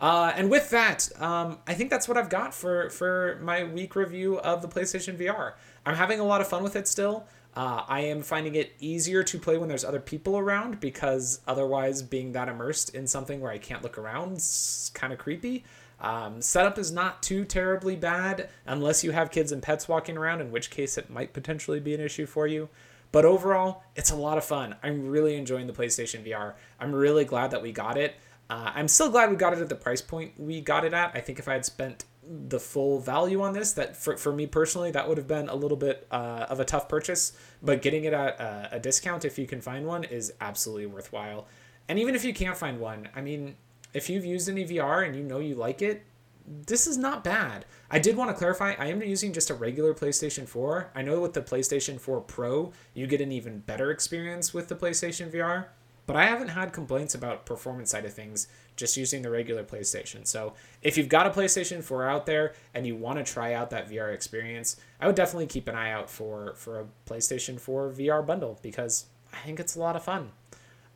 uh, 0.00 0.32
and 0.36 0.50
with 0.50 0.70
that, 0.70 1.08
um, 1.20 1.58
I 1.66 1.74
think 1.74 1.90
that's 1.90 2.06
what 2.06 2.16
I've 2.16 2.30
got 2.30 2.54
for 2.54 2.90
for 2.90 3.38
my 3.42 3.64
week 3.64 3.96
review 3.96 4.38
of 4.38 4.62
the 4.62 4.68
PlayStation 4.68 5.18
VR. 5.18 5.54
I'm 5.84 5.96
having 5.96 6.20
a 6.20 6.24
lot 6.24 6.40
of 6.40 6.48
fun 6.48 6.62
with 6.62 6.76
it 6.76 6.86
still. 6.86 7.26
Uh, 7.56 7.82
I 7.88 8.00
am 8.00 8.22
finding 8.22 8.54
it 8.54 8.74
easier 8.78 9.24
to 9.24 9.38
play 9.38 9.56
when 9.56 9.68
there's 9.68 9.84
other 9.84 9.98
people 9.98 10.38
around 10.38 10.78
because 10.78 11.40
otherwise, 11.48 12.02
being 12.02 12.32
that 12.32 12.48
immersed 12.48 12.94
in 12.94 13.06
something 13.08 13.40
where 13.40 13.50
I 13.50 13.58
can't 13.58 13.82
look 13.82 13.98
around 13.98 14.36
is 14.36 14.92
kind 14.94 15.12
of 15.12 15.18
creepy. 15.18 15.64
Um, 16.00 16.40
setup 16.40 16.78
is 16.78 16.92
not 16.92 17.20
too 17.20 17.44
terribly 17.44 17.96
bad 17.96 18.50
unless 18.66 19.02
you 19.02 19.10
have 19.10 19.32
kids 19.32 19.50
and 19.50 19.60
pets 19.60 19.88
walking 19.88 20.16
around, 20.16 20.40
in 20.40 20.52
which 20.52 20.70
case 20.70 20.96
it 20.96 21.10
might 21.10 21.32
potentially 21.32 21.80
be 21.80 21.94
an 21.94 22.00
issue 22.00 22.26
for 22.26 22.46
you. 22.46 22.68
But 23.10 23.24
overall, 23.24 23.82
it's 23.96 24.10
a 24.10 24.16
lot 24.16 24.38
of 24.38 24.44
fun. 24.44 24.76
I'm 24.82 25.08
really 25.08 25.36
enjoying 25.36 25.66
the 25.66 25.72
PlayStation 25.72 26.24
VR. 26.24 26.54
I'm 26.78 26.94
really 26.94 27.24
glad 27.24 27.50
that 27.50 27.62
we 27.62 27.72
got 27.72 27.96
it. 27.96 28.14
Uh, 28.50 28.72
I'm 28.74 28.88
still 28.88 29.10
glad 29.10 29.30
we 29.30 29.36
got 29.36 29.52
it 29.52 29.58
at 29.58 29.68
the 29.68 29.74
price 29.74 30.00
point 30.00 30.32
we 30.38 30.60
got 30.60 30.84
it 30.84 30.94
at. 30.94 31.12
I 31.14 31.20
think 31.20 31.38
if 31.38 31.48
I 31.48 31.52
had 31.52 31.64
spent 31.64 32.04
the 32.28 32.60
full 32.60 33.00
value 33.00 33.40
on 33.42 33.52
this, 33.52 33.72
that 33.72 33.96
for, 33.96 34.16
for 34.16 34.32
me 34.32 34.46
personally, 34.46 34.90
that 34.90 35.08
would 35.08 35.18
have 35.18 35.26
been 35.26 35.48
a 35.48 35.54
little 35.54 35.76
bit 35.76 36.06
uh, 36.10 36.46
of 36.48 36.60
a 36.60 36.64
tough 36.64 36.88
purchase. 36.88 37.32
But 37.62 37.82
getting 37.82 38.04
it 38.04 38.12
at 38.12 38.40
a, 38.40 38.68
a 38.72 38.80
discount, 38.80 39.24
if 39.24 39.38
you 39.38 39.46
can 39.46 39.60
find 39.60 39.86
one, 39.86 40.04
is 40.04 40.32
absolutely 40.40 40.86
worthwhile. 40.86 41.46
And 41.88 41.98
even 41.98 42.14
if 42.14 42.24
you 42.24 42.34
can't 42.34 42.56
find 42.56 42.80
one, 42.80 43.08
I 43.14 43.20
mean, 43.22 43.56
if 43.94 44.10
you've 44.10 44.24
used 44.24 44.48
any 44.48 44.66
VR 44.66 45.06
and 45.06 45.16
you 45.16 45.22
know 45.22 45.38
you 45.38 45.54
like 45.54 45.80
it, 45.80 46.04
this 46.46 46.86
is 46.86 46.96
not 46.96 47.24
bad. 47.24 47.64
I 47.90 47.98
did 47.98 48.16
want 48.16 48.30
to 48.30 48.36
clarify, 48.36 48.74
I 48.78 48.86
am 48.86 49.02
using 49.02 49.32
just 49.32 49.50
a 49.50 49.54
regular 49.54 49.94
PlayStation 49.94 50.46
4. 50.46 50.92
I 50.94 51.02
know 51.02 51.20
with 51.20 51.34
the 51.34 51.42
PlayStation 51.42 52.00
4 52.00 52.20
Pro, 52.22 52.72
you 52.94 53.06
get 53.06 53.20
an 53.20 53.32
even 53.32 53.60
better 53.60 53.90
experience 53.90 54.54
with 54.54 54.68
the 54.68 54.74
PlayStation 54.74 55.30
VR, 55.30 55.66
but 56.08 56.16
I 56.16 56.24
haven't 56.24 56.48
had 56.48 56.72
complaints 56.72 57.14
about 57.14 57.44
performance 57.44 57.90
side 57.90 58.06
of 58.06 58.14
things 58.14 58.48
just 58.76 58.96
using 58.96 59.20
the 59.20 59.28
regular 59.28 59.62
PlayStation. 59.62 60.26
So 60.26 60.54
if 60.80 60.96
you've 60.96 61.10
got 61.10 61.26
a 61.26 61.30
PlayStation 61.30 61.84
4 61.84 62.08
out 62.08 62.24
there 62.24 62.54
and 62.72 62.86
you 62.86 62.96
want 62.96 63.18
to 63.18 63.30
try 63.30 63.52
out 63.52 63.68
that 63.70 63.90
VR 63.90 64.14
experience, 64.14 64.76
I 65.02 65.06
would 65.06 65.16
definitely 65.16 65.48
keep 65.48 65.68
an 65.68 65.74
eye 65.74 65.92
out 65.92 66.08
for 66.08 66.54
for 66.56 66.80
a 66.80 66.86
PlayStation 67.06 67.60
4 67.60 67.90
VR 67.90 68.26
bundle 68.26 68.58
because 68.62 69.04
I 69.34 69.36
think 69.44 69.60
it's 69.60 69.76
a 69.76 69.80
lot 69.80 69.96
of 69.96 70.02
fun. 70.02 70.30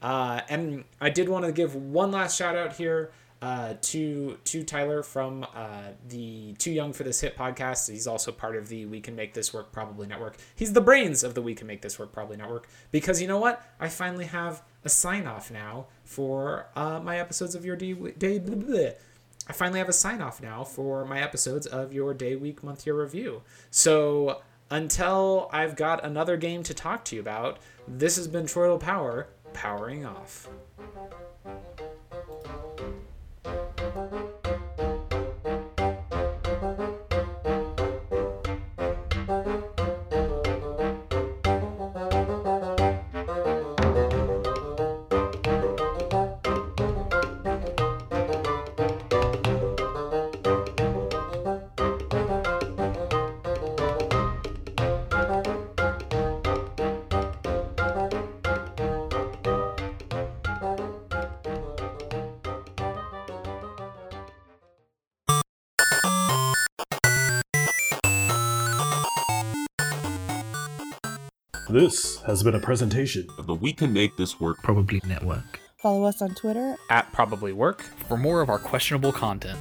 Uh, 0.01 0.41
and 0.49 0.85
I 0.99 1.11
did 1.11 1.29
want 1.29 1.45
to 1.45 1.53
give 1.53 1.77
one 1.77 2.11
last 2.11 2.39
shout 2.39 2.57
out 2.57 2.77
here 2.77 3.13
uh, 3.43 3.75
to 3.83 4.39
to 4.45 4.63
Tyler 4.63 5.03
from 5.03 5.45
uh, 5.55 5.89
the 6.09 6.55
Too 6.55 6.71
Young 6.71 6.93
for 6.93 7.03
This 7.03 7.21
Hit 7.21 7.37
podcast. 7.37 7.91
He's 7.91 8.07
also 8.07 8.31
part 8.31 8.57
of 8.57 8.69
the 8.69 8.87
We 8.87 9.01
Can 9.01 9.17
Make 9.17 9.35
This 9.35 9.53
Work 9.53 9.73
Probably 9.73 10.07
Network. 10.07 10.37
He's 10.55 10.73
the 10.73 10.81
brains 10.81 11.25
of 11.25 11.35
the 11.35 11.43
We 11.43 11.55
Can 11.55 11.67
Make 11.67 11.83
This 11.83 11.99
Work 11.99 12.13
Probably 12.13 12.37
Network 12.37 12.69
because 12.93 13.21
you 13.21 13.27
know 13.27 13.39
what? 13.39 13.61
I 13.81 13.89
finally 13.89 14.27
have 14.27 14.63
a 14.85 14.89
sign 14.89 15.27
off 15.27 15.51
now 15.51 15.89
for 16.05 16.69
uh, 16.77 17.01
my 17.01 17.19
episodes 17.19 17.57
of 17.57 17.65
your 17.65 17.75
day. 17.75 17.93
day 17.93 18.39
blah, 18.39 18.55
blah. 18.55 18.91
I 19.49 19.53
finally 19.53 19.81
have 19.81 19.89
a 19.89 19.93
sign 19.93 20.23
off 20.23 20.41
now 20.41 20.63
for 20.63 21.05
my 21.05 21.21
episodes 21.21 21.67
of 21.67 21.93
your 21.93 22.15
day, 22.15 22.37
week, 22.37 22.63
month, 22.63 22.87
year 22.87 22.95
review. 22.95 23.43
So 23.73 24.41
until 24.71 25.51
I've 25.53 25.75
got 25.75 26.05
another 26.05 26.37
game 26.37 26.63
to 26.63 26.75
talk 26.75 27.05
to 27.07 27.17
you 27.17 27.21
about, 27.21 27.59
this 27.89 28.15
has 28.17 28.29
been 28.29 28.45
Troidal 28.45 28.79
Power 28.79 29.27
powering 29.53 30.07
off. 30.07 30.49
This 71.73 72.21
has 72.27 72.43
been 72.43 72.55
a 72.55 72.61
presentation 72.61 73.27
of 73.39 73.47
the 73.47 73.55
We 73.55 73.73
Can 73.73 73.95
Make 73.95 74.19
This 74.19 74.39
Work 74.39 74.59
Probably 74.63 75.01
Network. 75.07 75.59
Follow 75.79 76.05
us 76.05 76.21
on 76.21 76.35
Twitter 76.35 76.77
At 76.91 77.11
Probably 77.15 77.55
Work. 77.55 77.81
For 78.09 78.19
more 78.19 78.43
of 78.43 78.51
our 78.51 78.59
questionable 78.59 79.11
content. 79.11 79.59